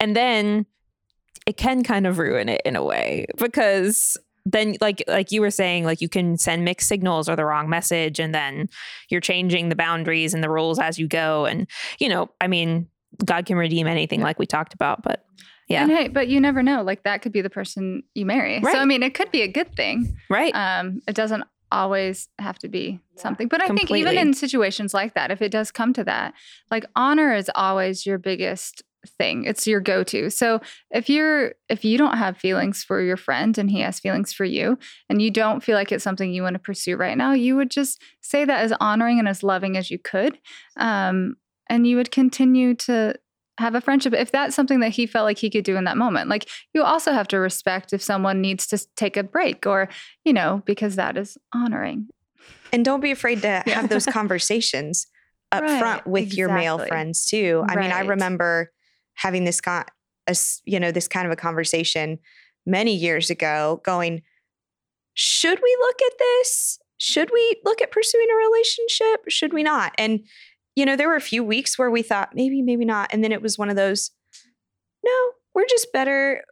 [0.00, 0.66] and then
[1.46, 5.50] it can kind of ruin it in a way because then like like you were
[5.50, 8.68] saying like you can send mixed signals or the wrong message and then
[9.08, 12.86] you're changing the boundaries and the rules as you go and you know i mean
[13.24, 15.24] god can redeem anything like we talked about but
[15.68, 16.82] yeah And hey, but you never know.
[16.82, 18.60] Like that could be the person you marry.
[18.60, 18.72] Right.
[18.72, 20.16] So I mean, it could be a good thing.
[20.28, 23.48] right Um, it doesn't always have to be something.
[23.48, 26.34] But I think even in situations like that, if it does come to that,
[26.70, 29.44] like honor is always your biggest thing.
[29.44, 30.30] It's your go-to.
[30.30, 30.60] So
[30.90, 34.44] if you're if you don't have feelings for your friend and he has feelings for
[34.44, 37.56] you and you don't feel like it's something you want to pursue right now, you
[37.56, 40.38] would just say that as honoring and as loving as you could.
[40.76, 41.36] Um,
[41.70, 43.14] and you would continue to
[43.58, 45.96] have a friendship if that's something that he felt like he could do in that
[45.96, 46.28] moment.
[46.28, 49.88] Like you also have to respect if someone needs to take a break or,
[50.24, 52.08] you know, because that is honoring.
[52.72, 53.74] And don't be afraid to Yeah.
[53.80, 55.06] have those conversations
[55.52, 57.64] up Right, front with your male friends too.
[57.68, 58.70] I mean, I remember
[59.14, 59.84] having this con-
[60.26, 62.18] a you know, this kind of a conversation
[62.66, 64.22] many years ago going,
[65.14, 66.78] should we look at this?
[66.98, 69.20] Should we look at pursuing a relationship?
[69.28, 69.92] Should we not?
[69.98, 70.20] And
[70.78, 73.10] you know, there were a few weeks where we thought maybe, maybe not.
[73.12, 74.12] And then it was one of those,
[75.04, 76.44] no, we're just better.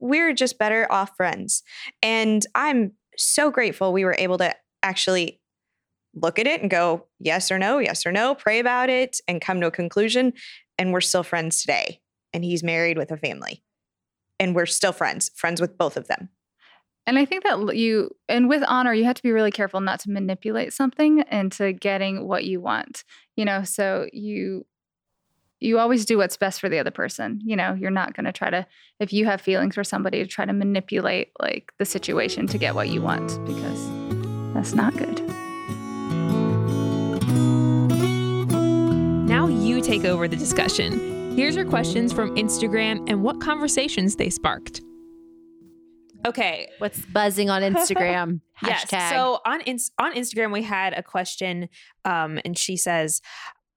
[0.00, 1.62] We're just better off friends.
[2.02, 4.52] And I'm so grateful we were able to
[4.82, 5.40] actually
[6.14, 9.40] look at it and go, yes or no, yes or no, pray about it and
[9.40, 10.32] come to a conclusion.
[10.76, 12.00] And we're still friends today.
[12.32, 13.62] And he's married with a family.
[14.40, 16.30] And we're still friends, friends with both of them.
[17.10, 19.98] And I think that you, and with honor, you have to be really careful not
[20.00, 23.02] to manipulate something into getting what you want.
[23.34, 24.64] You know, so you,
[25.58, 27.40] you always do what's best for the other person.
[27.44, 28.64] You know, you're not going to try to,
[29.00, 32.76] if you have feelings for somebody, to try to manipulate like the situation to get
[32.76, 33.90] what you want because
[34.54, 35.18] that's not good.
[39.26, 41.34] Now you take over the discussion.
[41.36, 44.82] Here's your questions from Instagram and what conversations they sparked.
[46.26, 46.68] Okay.
[46.78, 48.40] What's buzzing on Instagram?
[48.62, 48.88] Yes.
[48.90, 51.68] So on ins- on Instagram we had a question
[52.04, 53.20] um and she says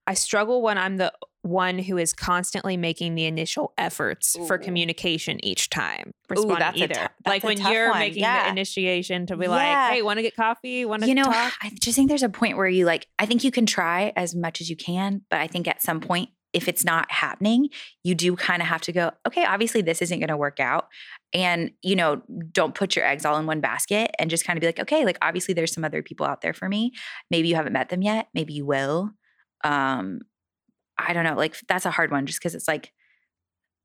[0.06, 5.42] I struggle when I'm the one who is constantly making the initial efforts for communication
[5.44, 6.12] each time.
[6.28, 6.94] Responding that's a either.
[6.94, 7.98] tou- like that's a when you're one.
[8.00, 8.44] making Yeah.
[8.44, 9.50] the initiation to be Yeah.
[9.50, 10.84] like, "Hey, want to get coffee?
[10.84, 13.24] Want to you know, talk?" I just think there's a point where you like, I
[13.26, 16.30] think you can try as much as you can, but I think at some point,
[16.54, 17.68] if it's not happening,
[18.04, 20.86] you do kind of have to go, okay, obviously this isn't going to work out.
[21.34, 24.60] And, you know, don't put your eggs all in one basket and just kind of
[24.60, 26.92] be like, okay, like obviously there's some other people out there for me.
[27.30, 28.28] Maybe you haven't met them yet.
[28.34, 29.10] Maybe you will.
[29.64, 30.20] Um,
[30.96, 31.34] I don't know.
[31.34, 32.92] Like that's a hard one just because it's like,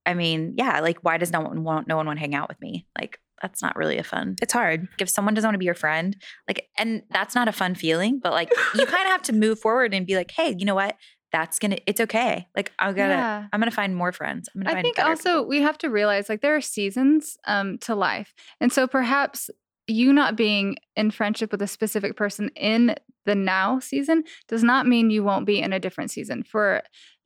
[0.06, 2.50] I mean, yeah, like why does no one want no one want to hang out
[2.50, 2.86] with me?
[3.00, 4.88] Like that's not really a fun it's hard.
[5.00, 6.16] if someone doesn't want to be your friend,
[6.48, 9.60] like, and that's not a fun feeling, but like, you kind of have to move
[9.60, 10.96] forward and be like, hey, you know what?
[11.32, 12.48] That's gonna, it's okay.
[12.56, 13.48] Like, I'm gonna, Yeah.
[13.52, 14.50] I'm gonna find more friends.
[14.54, 15.48] I'm gonna I find think also people.
[15.48, 18.34] we have to realize like there are seasons um, to life.
[18.60, 19.50] And so perhaps
[19.88, 24.88] you not being in friendship with a specific person in the now season does not
[24.88, 26.82] mean you won't be in a different season for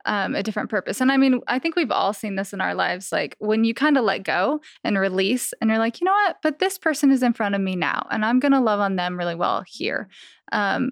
[0.06, 1.00] um, a different purpose.
[1.00, 3.10] And I mean, I think we've all seen this in our lives.
[3.10, 6.36] Like when you kind of let go and release, and you're like, you know what?
[6.42, 8.96] But this person is in front of me now, and I'm going to love on
[8.96, 10.08] them really well here.
[10.52, 10.90] Um,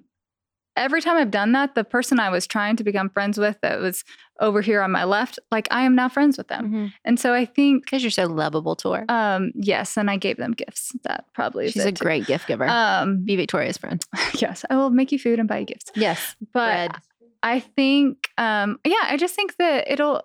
[0.76, 3.80] every time I've done that, the person I was trying to become friends with that
[3.80, 4.04] was
[4.40, 6.92] over here on my left, like I am now friends with them.
[7.04, 9.04] And so I think, Because you're so lovable to her.
[9.08, 10.92] um, yes, and I gave them gifts.
[11.04, 12.04] That probably is She's a too.
[12.04, 12.66] great gift giver.
[12.68, 14.04] Um, Be Victoria's friend.
[14.38, 15.90] yes, I will make you food and buy you gifts.
[15.94, 16.36] Yes.
[16.52, 17.02] But Bread.
[17.44, 20.22] I think, um, yeah, I just think that it'll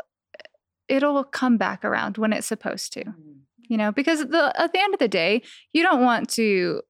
[0.87, 3.03] it'll come back around when it's supposed to,
[3.67, 5.41] you know, because the at the end of the day,
[5.73, 6.81] you don't want to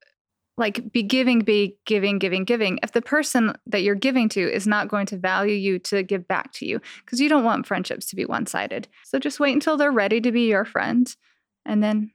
[0.57, 2.79] like be giving, be giving, giving, giving.
[2.83, 6.27] If the person that you're giving to is not going to value you to give
[6.27, 8.87] back to you, because you don't want friendships to be one sided.
[9.05, 11.13] So just wait until they're ready to be your friend,
[11.65, 12.11] and then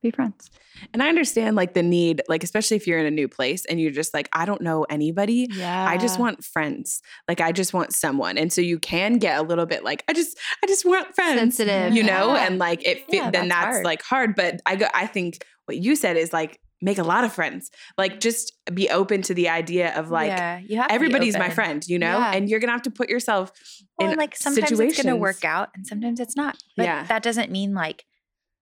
[0.00, 0.48] be friends.
[0.92, 3.80] And I understand like the need, like especially if you're in a new place and
[3.80, 5.48] you're just like, I don't know anybody.
[5.50, 5.86] Yeah.
[5.88, 7.02] I just want friends.
[7.26, 8.38] Like I just want someone.
[8.38, 11.40] And so you can get a little bit like, I just, I just want friends.
[11.40, 11.94] sensitive.
[11.96, 12.46] You know, Yeah.
[12.46, 13.84] and like it, fe- Yeah, then that's that's, hard.
[13.84, 14.36] like hard.
[14.36, 17.70] But I go, I think what you said is like make a lot of friends.
[17.96, 20.28] Like just be open to the idea of like
[20.68, 22.32] yeah, everybody's my friend, you know, Yeah.
[22.34, 23.52] and you're gonna have to put yourself
[23.98, 26.56] Well, in like sometimes it's gonna work out and sometimes it's not.
[26.76, 27.04] But Yeah.
[27.04, 28.04] that doesn't mean like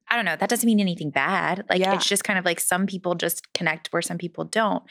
[0.08, 1.64] I don't know, that doesn't mean anything bad.
[1.68, 1.94] Like Yeah.
[1.94, 4.82] it's just kind of like some people just connect where some people don't.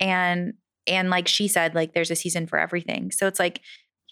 [0.00, 0.54] And
[0.86, 3.10] and like she said, like there's a season for everything.
[3.10, 3.60] So it's like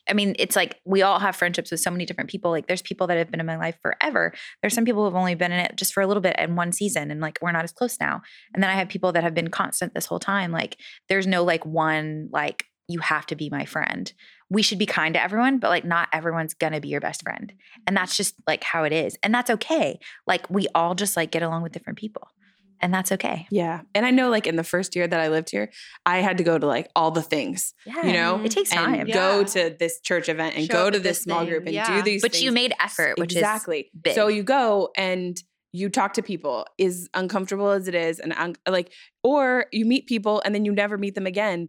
[0.08, 2.50] I mean, it's like we all have friendships with so many different people.
[2.50, 4.32] Like there's people that have been in my life forever.
[4.60, 6.56] There's some people who have only been in it just for a little bit in
[6.56, 8.22] one season and like we're not as close now.
[8.52, 10.50] And then I have people that have been constant this whole time.
[10.50, 10.76] Like
[11.08, 14.12] there's no like one like you have to be my friend.
[14.50, 17.52] We should be kind to everyone, but like not everyone's gonna be your best friend.
[17.86, 19.16] And that's just like how it is.
[19.22, 20.00] And that's okay.
[20.26, 22.28] Like we all just like get along with different people.
[22.82, 23.46] And that's okay.
[23.50, 23.82] Yeah.
[23.94, 25.70] And I know like in the first year that I lived here,
[26.04, 28.04] I had to go to like all the things, Yeah.
[28.04, 29.06] you know, it takes and time.
[29.06, 31.48] go to this church event and Show go to this this small thing.
[31.50, 31.96] group and Yeah.
[31.96, 32.32] do these things.
[32.32, 33.90] But you made effort, which exactly.
[34.04, 35.40] is So you go and
[35.72, 38.92] you talk to people, is uncomfortable as it is, and un- like,
[39.22, 41.68] or you meet people and then you never meet them again.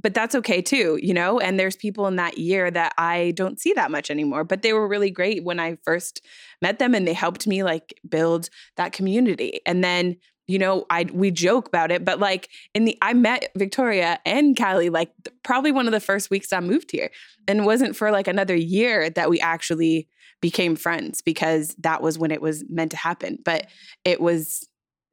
[0.00, 1.40] But that's okay too, you know.
[1.40, 4.72] And there's people in that year that I don't see that much anymore, but they
[4.72, 6.24] were really great when I first
[6.62, 9.60] met them, and they helped me like build that community.
[9.66, 10.16] And then
[10.48, 14.56] you know, I we joke about it, but like in the I met Victoria and
[14.56, 17.10] Callie like th- probably one of the first weeks I moved here,
[17.46, 20.08] and it wasn't for like another year that we actually
[20.40, 23.38] became friends because that was when it was meant to happen.
[23.44, 23.66] But
[24.04, 24.66] it was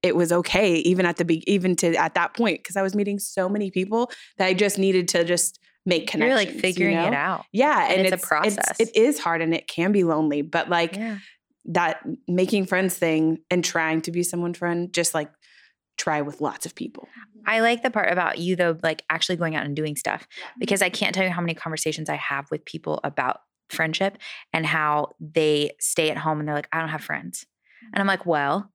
[0.04, 2.94] it was okay even at the be- even to at that point because I was
[2.96, 6.54] meeting so many people that I just needed to just make you're connections.
[6.54, 7.08] like figuring you know?
[7.08, 7.46] it out.
[7.52, 8.80] Yeah, And and, it's a process.
[8.80, 11.18] it is hard and it can be lonely, but like Yeah.
[11.66, 15.32] that making friends thing and trying to be someone's friend, just like
[15.98, 17.08] try with lots of people.
[17.48, 20.28] I like the part about you though, like actually going out and doing stuff
[20.60, 24.18] because I can't tell you how many conversations I have with people about friendship
[24.53, 27.45] and how they stay at home and they're like, I don't have friends.
[27.93, 28.09] And I'm mm-hmm.
[28.09, 28.72] like, well,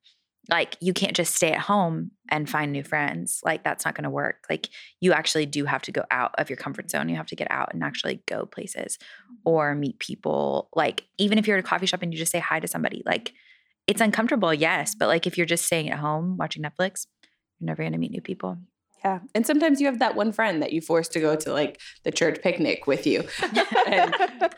[0.49, 3.41] like you can't just stay at home and find new friends.
[3.45, 4.47] Like that's not going to work.
[4.51, 4.69] Like
[5.01, 7.09] you actually do have to go out of your comfort zone.
[7.09, 9.35] You have to get out and actually go places mm-hmm.
[9.45, 10.69] or meet people.
[10.75, 13.03] Like even if you're at a coffee shop and you just say hi to somebody,
[13.07, 13.33] like
[13.87, 17.07] it's uncomfortable, yes, but like if you're just staying at home watching Netflix,
[17.59, 18.59] you're never going to meet new people.
[19.05, 19.21] Yeah.
[19.35, 22.11] And sometimes you have that one friend that you force to go to like the
[22.11, 23.21] church picnic with you.
[23.87, 24.15] and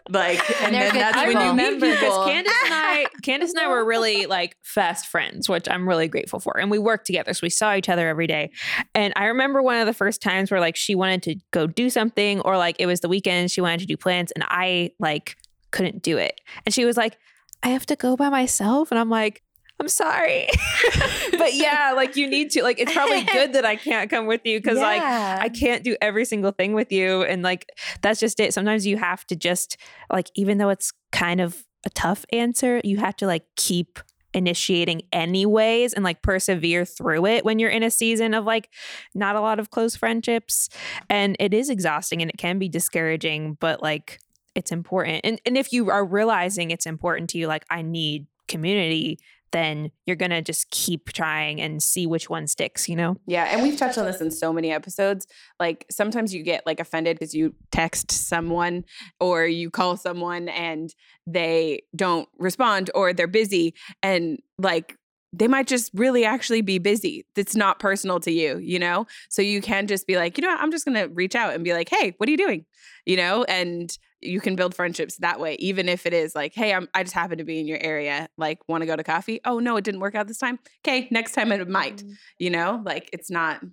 [0.08, 2.00] like and They're then that's I when you meet remember people.
[2.00, 6.08] because Candace and I, Candace and I were really like fast friends, which I'm really
[6.08, 6.58] grateful for.
[6.58, 8.50] And we worked together, so we saw each other every day.
[8.94, 11.88] And I remember one of the first times where like she wanted to go do
[11.88, 15.36] something, or like it was the weekend, she wanted to do plans, and I like
[15.70, 16.40] couldn't do it.
[16.66, 17.16] And she was like,
[17.62, 19.42] "I have to go by myself," and I'm like.
[19.80, 20.48] I'm sorry.
[21.38, 24.42] but yeah, like you need to like it's probably good that I can't come with
[24.44, 27.66] you cuz like I can't do every single thing with you and like
[28.00, 28.54] that's just it.
[28.54, 29.76] Sometimes you have to just
[30.10, 33.98] like even though it's kind of a tough answer, you have to like keep
[34.34, 38.70] initiating anyways and like persevere through it when you're in a season of like
[39.14, 40.68] not a lot of close friendships
[41.10, 44.18] and it is exhausting and it can be discouraging but like
[44.54, 48.26] it's important and and if you are realizing it's important to you like I need
[48.48, 49.18] community
[49.52, 53.16] then you're going to just keep trying and see which one sticks, you know?
[53.26, 53.44] Yeah.
[53.44, 55.26] And we've touched on this in so many episodes.
[55.60, 58.84] Like sometimes you get like offended because you text someone
[59.20, 60.94] or you call someone and
[61.26, 63.74] they don't respond or they're busy.
[64.02, 64.96] And like
[65.32, 67.26] they might just really actually be busy.
[67.36, 69.06] It's not personal to you, you know?
[69.30, 70.60] So you can just be like, you know what?
[70.60, 72.66] I'm just going to reach out and be like, hey, what are you doing?
[73.06, 73.44] You know?
[73.44, 77.02] And you can build friendships that way, even if it is like, hey, I'm, I
[77.02, 78.28] just happen to be in your area.
[78.36, 79.40] Like, want to go to coffee?
[79.44, 80.58] Oh, no, it didn't work out this time.
[80.86, 82.12] Okay, next time it might, mm.
[82.38, 82.82] you know?
[82.84, 83.64] Like, it's not,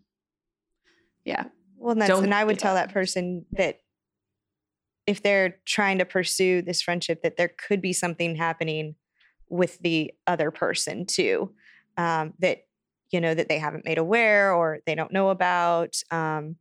[1.26, 1.44] yeah.
[1.78, 3.80] Well, and, that's, and I would tell that person that
[5.06, 8.96] if they're trying to pursue this friendship, that there could be something happening
[9.50, 11.52] with the other person too,
[11.98, 12.66] um, that,
[13.12, 16.02] you know, that they haven't made aware or they don't know about.
[16.12, 16.56] Um,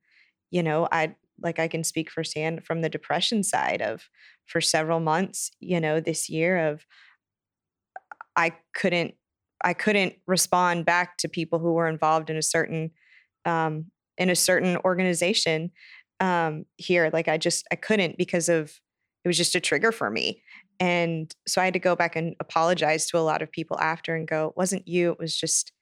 [0.50, 4.08] you know, I like I can speak firsthand from the depression side of
[4.46, 6.84] for several months, you know, this year of
[8.34, 9.14] I couldn't
[9.62, 12.92] I couldn't respond back to people who were involved in a certain
[13.44, 13.86] um,
[14.16, 15.70] in a certain organization
[16.20, 17.10] um, here.
[17.12, 18.72] Like I just I couldn't because of
[19.28, 20.42] it was just a trigger for me.
[20.80, 24.14] And so I had to go back and apologize to a lot of people after
[24.14, 25.12] and go, it wasn't you.
[25.12, 25.72] It was just,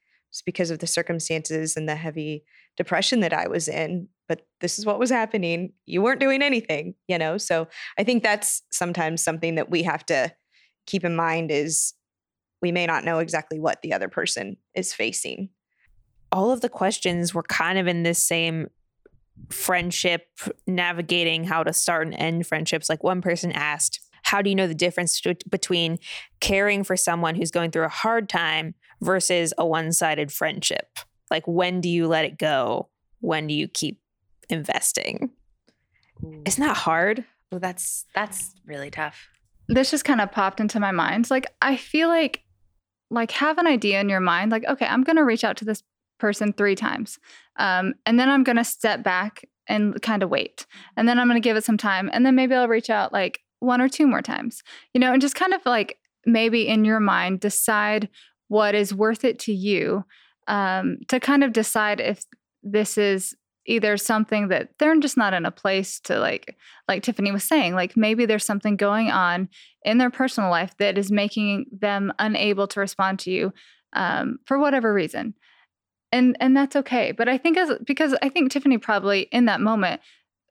[0.44, 2.44] because of the circumstances and the heavy
[2.76, 5.72] depression that I was in but this is what was happening.
[5.86, 7.38] You weren't doing anything, you know?
[7.38, 7.68] So
[7.98, 10.32] I think that's sometimes something that we have to
[10.86, 11.94] keep in mind is
[12.62, 15.50] we may not know exactly what the other person is facing.
[16.32, 18.68] All of the questions were kind of in this same
[19.50, 20.26] friendship,
[20.66, 22.88] navigating how to start and end friendships.
[22.88, 25.98] Like one person asked, How do you know the difference between
[26.40, 30.98] caring for someone who's going through a hard time versus a one sided friendship?
[31.30, 32.88] Like, when do you let it go?
[33.20, 34.00] When do you keep
[34.48, 35.30] investing.
[36.24, 36.42] Ooh.
[36.44, 37.24] Isn't that hard?
[37.50, 39.28] Well, that's that's really tough.
[39.68, 41.30] This just kind of popped into my mind.
[41.30, 42.42] Like I feel like
[43.10, 45.64] like have an idea in your mind like okay, I'm going to reach out to
[45.64, 45.82] this
[46.18, 47.18] person 3 times.
[47.58, 50.66] Um, and then I'm going to step back and kind of wait.
[50.96, 53.12] And then I'm going to give it some time and then maybe I'll reach out
[53.12, 54.62] like one or two more times.
[54.94, 58.08] You know, and just kind of like maybe in your mind decide
[58.48, 60.04] what is worth it to you
[60.48, 62.24] um, to kind of decide if
[62.62, 63.34] this is
[63.68, 67.74] either something that they're just not in a place to like like Tiffany was saying
[67.74, 69.48] like maybe there's something going on
[69.82, 73.52] in their personal life that is making them unable to respond to you
[73.92, 75.34] um, for whatever reason
[76.12, 79.60] and and that's okay but I think as because I think Tiffany probably in that
[79.60, 80.00] moment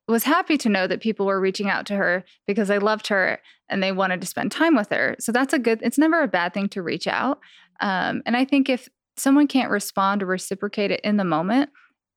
[0.08, 3.40] was happy to know that people were reaching out to her because they loved her
[3.70, 6.28] and they wanted to spend time with her so that's a good it's never a
[6.28, 7.40] bad thing to reach out
[7.82, 8.88] um, and I think if
[9.18, 11.70] someone can't respond or reciprocate it in the moment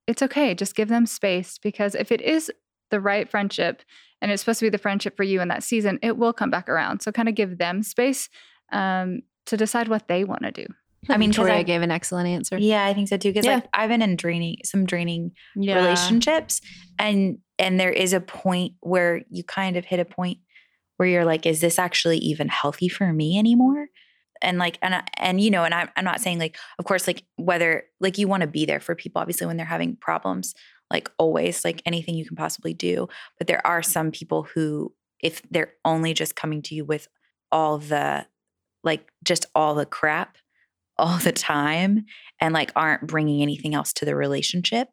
[0.09, 0.55] it's okay.
[0.55, 2.51] Just give them space because if it is
[2.91, 3.83] the right friendship
[4.21, 6.51] and it's supposed to be the friendship for you in that season, it will come
[6.51, 7.03] back around.
[7.03, 8.31] So kind of give them space
[8.73, 10.67] um, to decide what they want to do.
[11.09, 12.59] I mean, Victoria I, gave an excellent answer.
[12.59, 13.31] Yeah, I think so too.
[13.31, 13.57] Because yeah.
[13.57, 15.77] like I've been in draining some draining yeah.
[15.77, 16.61] relationships,
[16.99, 20.39] and and there is a point where you kind of hit a point
[20.97, 23.89] where you're like, is this actually even healthy for me anymore?
[24.43, 27.25] and like and and you know and I'm, I'm not saying like of course like
[27.37, 30.55] whether like you want to be there for people obviously when they're having problems
[30.91, 35.43] like always like anything you can possibly do but there are some people who if
[35.51, 37.09] they're only just coming to you with
[37.51, 38.27] all the
[38.85, 40.39] like just all the crap
[40.99, 42.05] all the time
[42.41, 44.89] and like aren't bringing anything else to the relationship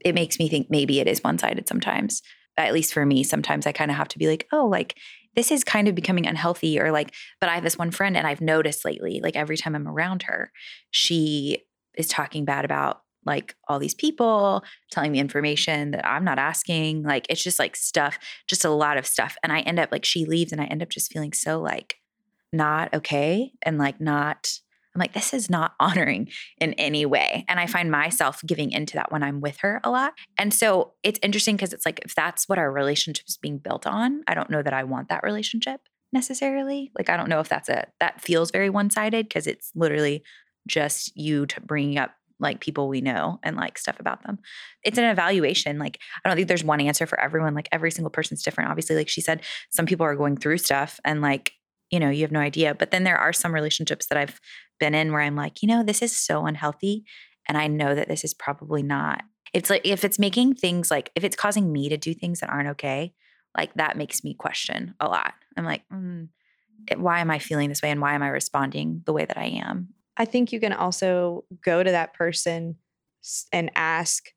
[0.00, 2.22] it makes me think maybe it is one-sided sometimes.
[2.56, 4.96] At least for me sometimes i kind of have to be like oh like
[5.36, 8.26] this is kind of becoming unhealthy or like but i have this one friend and
[8.26, 10.50] i've noticed lately like every time i'm around her
[10.90, 11.62] she
[11.96, 17.04] is talking bad about like all these people telling me information that i'm not asking
[17.04, 19.36] like it's just like stuff just a lot of stuff.
[19.44, 21.94] And i end up like she leaves and i end up just feeling so like
[22.52, 24.50] not okay and like not
[24.98, 26.28] I'm like, this is not honoring
[26.60, 27.44] in any way.
[27.48, 27.70] And I mm.
[27.70, 30.14] find myself giving into that when I'm with her a lot.
[30.36, 33.86] And so it's interesting because it's like, if that's what our relationship is being built
[33.86, 35.80] on, I don't know that I want that relationship
[36.12, 36.90] necessarily.
[36.96, 40.22] Like, I don't know if that's a, that feels very one sided because it's literally
[40.66, 44.38] just you bringing up like people we know and like stuff about them.
[44.84, 45.78] It's an evaluation.
[45.78, 47.54] Like, I don't think there's one answer for everyone.
[47.54, 48.70] Like, every single person's different.
[48.70, 51.52] Obviously, like she said, some people are going through stuff and like
[51.90, 52.74] you know, you have no idea.
[52.74, 54.40] But then there are some relationships that I've
[54.78, 57.04] been in where I'm like, you know, this is so unhealthy.
[57.48, 59.22] And I know that this is probably not.
[59.54, 62.50] It's like if it's making things like, if it's causing me to do things that
[62.50, 63.14] aren't okay,
[63.56, 65.32] like that makes me question a lot.
[65.56, 66.28] I'm like, mm,
[66.96, 67.90] why am I feeling this way?
[67.90, 69.88] And why am I responding the way that I am?
[70.16, 72.76] I think you can also go to that person
[73.52, 74.30] and ask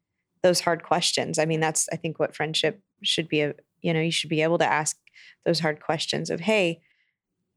[0.44, 1.38] those hard questions.
[1.38, 3.52] I mean, that's I think what friendship should be.
[3.82, 4.98] You know, you should be able to ask
[5.46, 6.82] those hard questions of, "Hey,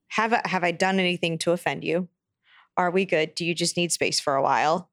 [0.08, 2.08] have I, have I done anything to offend you?
[2.76, 3.34] Are we good?
[3.34, 4.90] Do you just need space for a while?"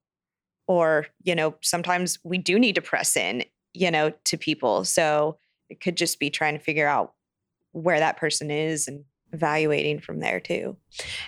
[0.67, 3.43] Or, you know, sometimes we do need to press in,
[3.73, 4.85] you know, to people.
[4.85, 5.37] So
[5.69, 7.13] it could just be trying to figure out
[7.71, 9.03] where that person is and
[9.33, 10.77] evaluating from there too.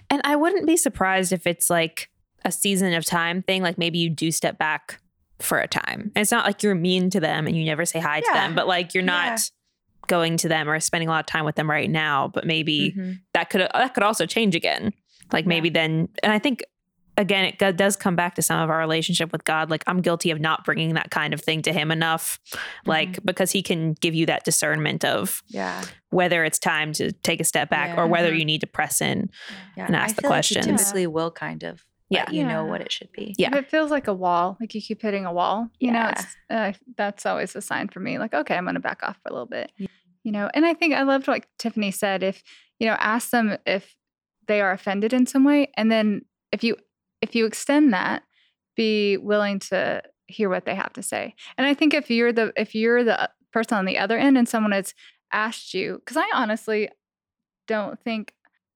[0.10, 2.10] And I wouldn't be surprised if it's like
[2.46, 3.62] a season of time thing.
[3.64, 5.02] Like maybe you do step back
[5.40, 6.12] for a time.
[6.16, 8.56] And it's not like you're mean to them and you never say hi to them,
[8.56, 9.38] but like you're not Yeah.
[10.08, 12.28] Going to them or spending a lot of time with them right now.
[12.28, 13.20] But maybe Mhm.
[13.34, 14.92] that could that could also change again.
[15.32, 16.64] Like maybe then, and I think
[17.16, 19.70] again it does come back to some of our relationship with God.
[19.70, 22.40] Like I'm guilty of not bringing that kind of thing to Him enough,
[22.86, 25.84] like because He can give you that discernment of Yeah.
[26.10, 28.02] whether it's time to take a step back Yeah.
[28.02, 28.40] or whether Mhm.
[28.40, 29.30] you need to press in.
[29.78, 29.86] Yeah.
[29.86, 30.66] And ask the feel like questions.
[30.66, 31.84] typically will kind of
[32.14, 32.24] Yeah.
[32.26, 33.36] let you know what it should be.
[33.38, 33.50] Yeah.
[33.50, 36.10] If it feels like a wall, like you keep hitting a wall, you know, Yeah.
[36.12, 38.18] it's, uh, that's always a sign for me.
[38.20, 39.72] Like, okay, I'm going to back off for a little bit.
[39.78, 39.88] Yeah.
[40.24, 42.24] You know, and I think I loved what Tiffany said.
[42.24, 42.44] If
[42.80, 43.96] you know, ask them if
[44.48, 46.78] they are offended in some way, and then if you
[47.22, 48.24] if you extend that,
[48.76, 51.36] be willing to hear what they have to say.
[51.58, 54.48] And I think if you're the if you're the person on the other end and
[54.48, 54.94] someone has
[55.34, 56.90] asked you, because I honestly
[57.68, 58.34] don't think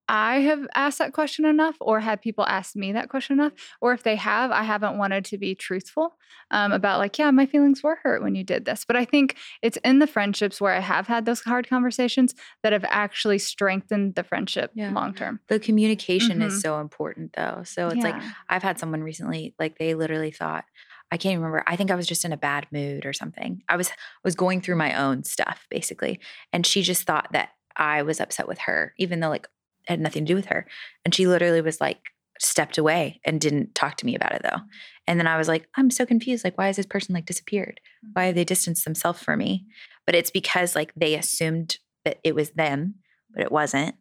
[0.10, 3.54] I have asked that question enough or had people ask me that question enough.
[3.82, 6.18] Or if they have, I haven't wanted to be truthful
[6.52, 8.86] um, about, like, yeah, my feelings were hurt when you did this.
[8.86, 12.34] But I think it's in the friendships where I have had those hard conversations
[12.64, 14.92] that have actually strengthened the friendship Yeah.
[14.96, 15.42] long term.
[15.50, 16.48] The communication Mhm.
[16.48, 17.64] is so important though.
[17.66, 20.66] So it's like I've had someone recently, like they literally thought,
[21.12, 21.64] I can't remember.
[21.68, 23.62] I think I was just in a bad mood or something.
[23.70, 23.92] I was
[24.24, 26.20] was going through my own stuff basically,
[26.54, 29.48] and she just thought that I was upset with her, even though like
[29.88, 30.68] had nothing to do with her.
[31.06, 32.00] And she literally was like
[32.40, 34.62] stepped away and didn't talk to me about it though.
[35.08, 36.44] And then I was like, I'm so confused.
[36.44, 37.80] Like, why has this person like disappeared?
[38.06, 38.10] Mm.
[38.14, 39.66] Why have they distanced themselves from me?
[40.06, 42.96] But it's because like they assumed that it was them,
[43.34, 43.96] but it wasn't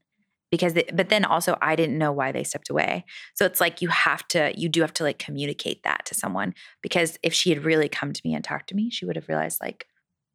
[0.51, 3.05] because they, but then also I didn't know why they stepped away.
[3.35, 6.55] So it's like you have to you do have to like communicate that to someone
[6.83, 9.29] because if she had really come to me and talked to me, she would have
[9.29, 9.87] realized like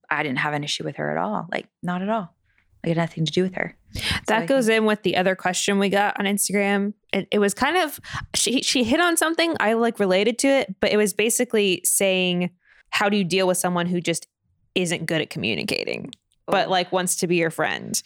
[0.10, 1.48] I didn't have an issue with her at all.
[1.52, 2.36] Like not at all.
[2.84, 3.76] It had nothing to do with her.
[3.94, 6.94] So That goes think- in with the other question we got on Instagram.
[7.14, 8.00] It, it was kind of
[8.34, 12.52] she she hit on something I like related to it, but it was basically saying
[12.90, 14.28] how do you deal with someone who just
[14.76, 16.12] isn't good at communicating,
[16.48, 16.72] but Oh.
[16.72, 18.02] like wants to be your friend.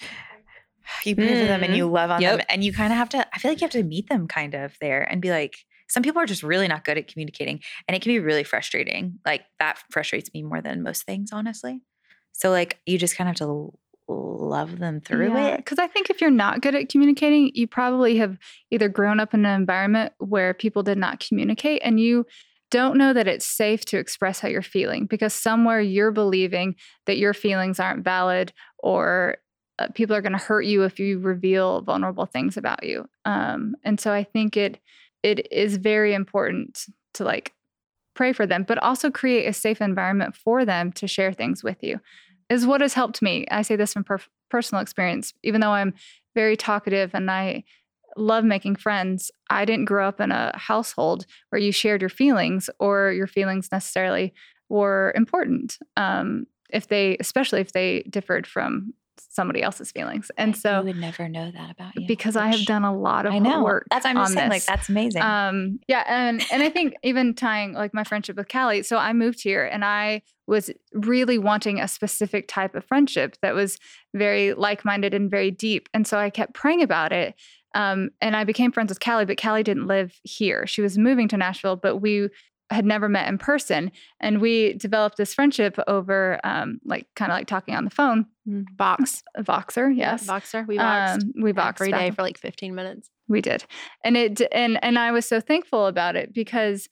[1.03, 2.23] you pray for them and you love on hmm.
[2.23, 2.37] Yep.
[2.39, 4.27] them and you kind of have to I feel like you have to meet them
[4.27, 5.55] kind of there and be like
[5.87, 9.19] some people are just really not good at communicating and it can be really frustrating.
[9.25, 11.81] Like that frustrates me more than most things, honestly.
[12.33, 13.73] So like you just kind of have to
[14.07, 15.57] love them through it.
[15.57, 18.37] Because I think if you're not good at communicating, you probably have
[18.71, 22.25] either grown up in an environment where people did not communicate and you
[22.71, 26.75] don't know that it's safe to express how you're feeling because somewhere you're believing
[27.05, 29.37] that your feelings aren't valid or
[29.77, 33.05] uh, people are going to hurt you if you reveal vulnerable things about you.
[33.25, 34.79] Um, and so I think it
[35.21, 36.85] it is very important
[37.15, 37.53] to like
[38.13, 41.77] pray for them, but also create a safe environment for them to share things with
[41.81, 41.99] you.
[42.49, 43.45] Is what has helped me.
[43.49, 44.19] I say this from per-
[44.49, 45.33] personal experience.
[45.43, 45.93] Even though I'm
[46.35, 47.63] very talkative and I
[48.17, 52.69] love making friends, I didn't grow up in a household where you shared your feelings
[52.79, 54.33] or your feelings necessarily
[54.69, 55.77] were important.
[55.97, 58.93] Um, if they, especially if they differed from
[59.29, 62.65] somebody else's feelings, and so you would never know that about you because I have
[62.65, 63.63] done a lot of I know.
[63.63, 63.87] work.
[63.89, 64.65] That's I'm on saying, like this.
[64.65, 65.21] that's amazing.
[65.21, 68.83] Um, yeah, and and I think even tying like my friendship with Callie.
[68.83, 73.55] So I moved here, and I was really wanting a specific type of friendship that
[73.55, 73.79] was
[74.13, 75.89] very like-minded and very deep.
[75.93, 77.33] And so I kept praying about it.
[77.73, 80.65] Um, and I became friends with Callie, but Callie didn't live here.
[80.65, 82.29] She was moving to Nashville, but we
[82.71, 83.91] had never met in person.
[84.19, 88.25] And we developed this friendship over um, like kind of like talking on the phone.
[88.45, 89.23] Box.
[89.35, 90.27] a Voxer, yes.
[90.27, 90.67] Voxer.
[90.67, 93.09] We voxed Um, we voxed every back for like 15 minutes.
[93.27, 93.65] we did.
[94.03, 96.89] And it and and I was so thankful about it because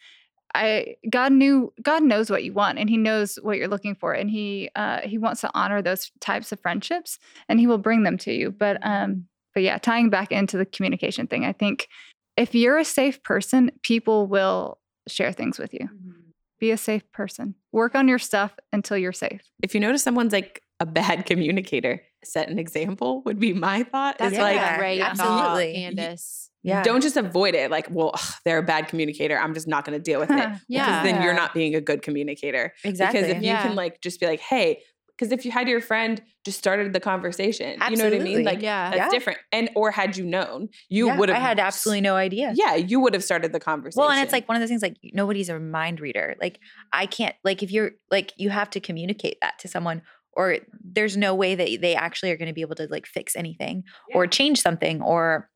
[0.55, 4.13] I God knew God knows what you want and he knows what you're looking for
[4.13, 7.17] and he uh he wants to honor those types of friendships
[7.49, 8.51] and he will bring them to you.
[8.51, 11.87] But um but yeah, tying back into the communication thing, I think
[12.35, 15.81] if you're a safe person, people will share things with you.
[15.81, 16.11] Mm-hmm.
[16.59, 17.55] Be a safe person.
[17.71, 19.41] Work on your stuff until you're safe.
[19.61, 22.01] If you notice someone's like a bad communicator.
[22.25, 24.17] Set an example would be my thought.
[24.17, 25.73] That's It's yeah, like right, absolutely.
[25.73, 26.49] thought, Candace.
[26.63, 26.81] Yeah.
[26.81, 29.37] don't just avoid it like, well, ugh, they're a bad communicator.
[29.37, 30.35] I'm just not going to deal with it.
[30.37, 31.03] Because Yeah.
[31.03, 32.73] then you're not being a good communicator.
[32.85, 33.19] exactly.
[33.21, 34.81] Because if you can like just be like, hey,
[35.17, 38.43] because if you had your friend just started the conversation, you know what I mean?
[38.43, 38.89] Like Yeah.
[38.89, 39.09] that's Yeah.
[39.09, 39.39] different.
[39.51, 42.51] And or had you known, you Yeah, would have I had absolutely no idea.
[42.55, 44.01] Yeah, you would have started the conversation.
[44.01, 46.35] Well, and it's like one of those things like nobody's a mind reader.
[46.41, 46.59] Like
[46.91, 50.01] I can't like if you're like you have to communicate that to someone
[50.35, 53.35] or there's no way that they actually are going to be able to like fix
[53.35, 53.83] anything
[54.15, 55.47] or change something or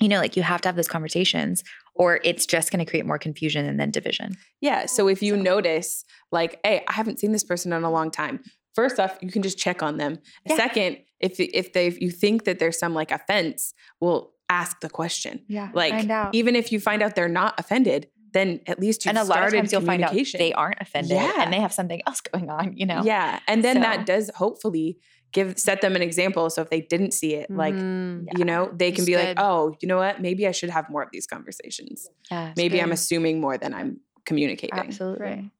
[0.00, 1.64] you know like you have to have those conversations
[1.96, 4.34] or it's just going to create more confusion and then division.
[4.62, 4.86] Yeah.
[4.86, 8.40] So if you notice, like, hey, I haven't seen this person in a long time.
[8.74, 10.18] First off, you can just check on them.
[10.46, 10.56] Yeah.
[10.56, 14.88] Second, if if they if you think that there's some like offense, well, ask the
[14.90, 15.44] question.
[15.48, 15.70] Yeah.
[15.74, 16.34] Like find out.
[16.34, 19.38] even if you find out they're not offended, then at least you've and a lot
[19.38, 20.38] of started times you'll find out communication.
[20.38, 21.42] they aren't offended Yeah.
[21.42, 23.02] and they have something else going on, you know.
[23.04, 24.98] Yeah, and then So- that does hopefully
[25.32, 26.50] give set them an example.
[26.50, 28.26] So if they didn't see it, like Mhm.
[28.36, 30.20] you know, they can That's be like, oh, you know what?
[30.20, 32.08] Maybe I should have more of these conversations.
[32.30, 32.52] Yeah.
[32.56, 34.76] Maybe I'm assuming more than I'm communicating.
[34.78, 35.50] Absolutely.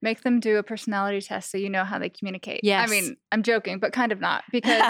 [0.00, 2.60] Make them do a personality test so you know how they communicate.
[2.62, 2.88] Yes.
[2.88, 4.82] I mean, I'm joking, but kind of not because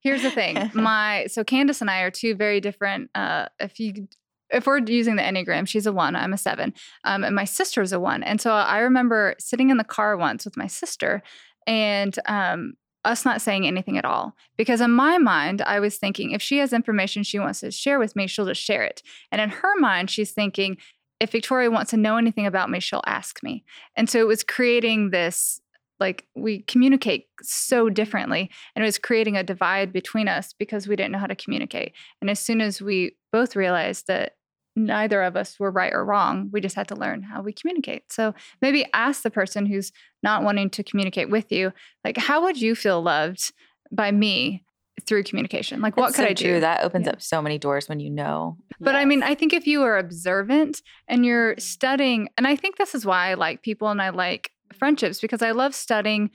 [0.00, 0.70] here's the thing.
[0.74, 3.10] My so Candace and I are two very different.
[3.14, 4.08] Uh, if you
[4.50, 6.74] if we're using the Enneagram, she's a one, I'm a seven,
[7.04, 8.22] um, and my sister's a one.
[8.22, 11.22] And so I remember sitting in the car once with my sister,
[11.66, 12.74] and um,
[13.04, 16.58] us not saying anything at all because in my mind I was thinking if she
[16.58, 19.02] has information she wants to share with me, she'll just share it.
[19.30, 20.76] And in her mind, she's thinking
[21.22, 23.62] if Victoria wants to know anything about me, she'll ask me.
[23.96, 25.60] And so it was creating this
[26.00, 30.96] like we communicate so differently and it was creating a divide between us because we
[30.96, 31.92] didn't know how to communicate.
[32.20, 34.32] And as soon as we both realized that
[34.74, 38.10] neither of us were right or wrong, we just had to learn how we communicate.
[38.10, 39.92] So maybe ask the person who's
[40.24, 41.72] not wanting to communicate with you,
[42.04, 43.52] like, how would you feel loved
[43.92, 44.64] by me
[45.06, 45.80] through communication?
[45.80, 46.44] Like, what could so I do?
[46.44, 46.60] true.
[46.60, 47.12] That opens Yeah.
[47.14, 48.56] up so many doors when you know.
[48.80, 52.76] But I mean, I think if you are observant and you're studying, and I think
[52.76, 56.30] this is why I like people and I like friendships because I love studying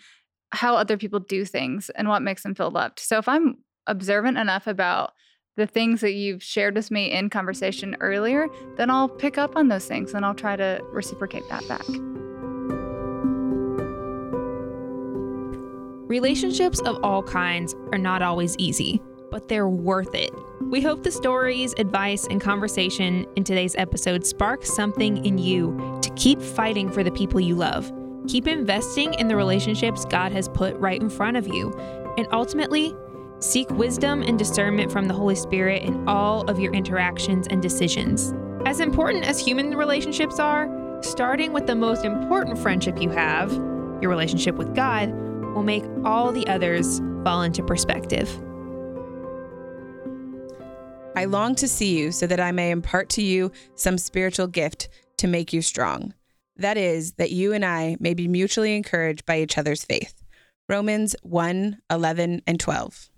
[0.52, 3.00] how other people do things and what makes them feel loved.
[3.00, 5.12] So if I'm observant enough about
[5.56, 8.48] the things that you've shared with me in conversation earlier,
[8.78, 12.27] then I'll pick up on those things and I'll try to reciprocate that back.
[16.08, 20.34] Relationships of all kinds are not always easy, but they're worth it.
[20.62, 26.10] We hope the stories, advice, and conversation in today's episode spark something in you to
[26.12, 27.92] keep fighting for the people you love.
[28.26, 31.74] Keep investing in the relationships God has put right in front of you.
[32.18, 32.96] And ultimately,
[33.40, 38.34] seek wisdom and discernment from the Holy Spirit in all of your interactions and decisions.
[38.66, 40.70] As important as human relationships are,
[41.02, 43.52] starting with the most important friendship you have,
[44.02, 45.14] your relationship with God,
[45.58, 48.30] will make all the others fall into perspective.
[51.16, 54.88] I long to see you so that I may impart to you some spiritual gift
[55.18, 56.14] to make you strong.
[56.58, 60.24] That is, that you and I may be mutually encouraged by each other's faith.
[60.70, 63.10] Romans 1 11 and 12.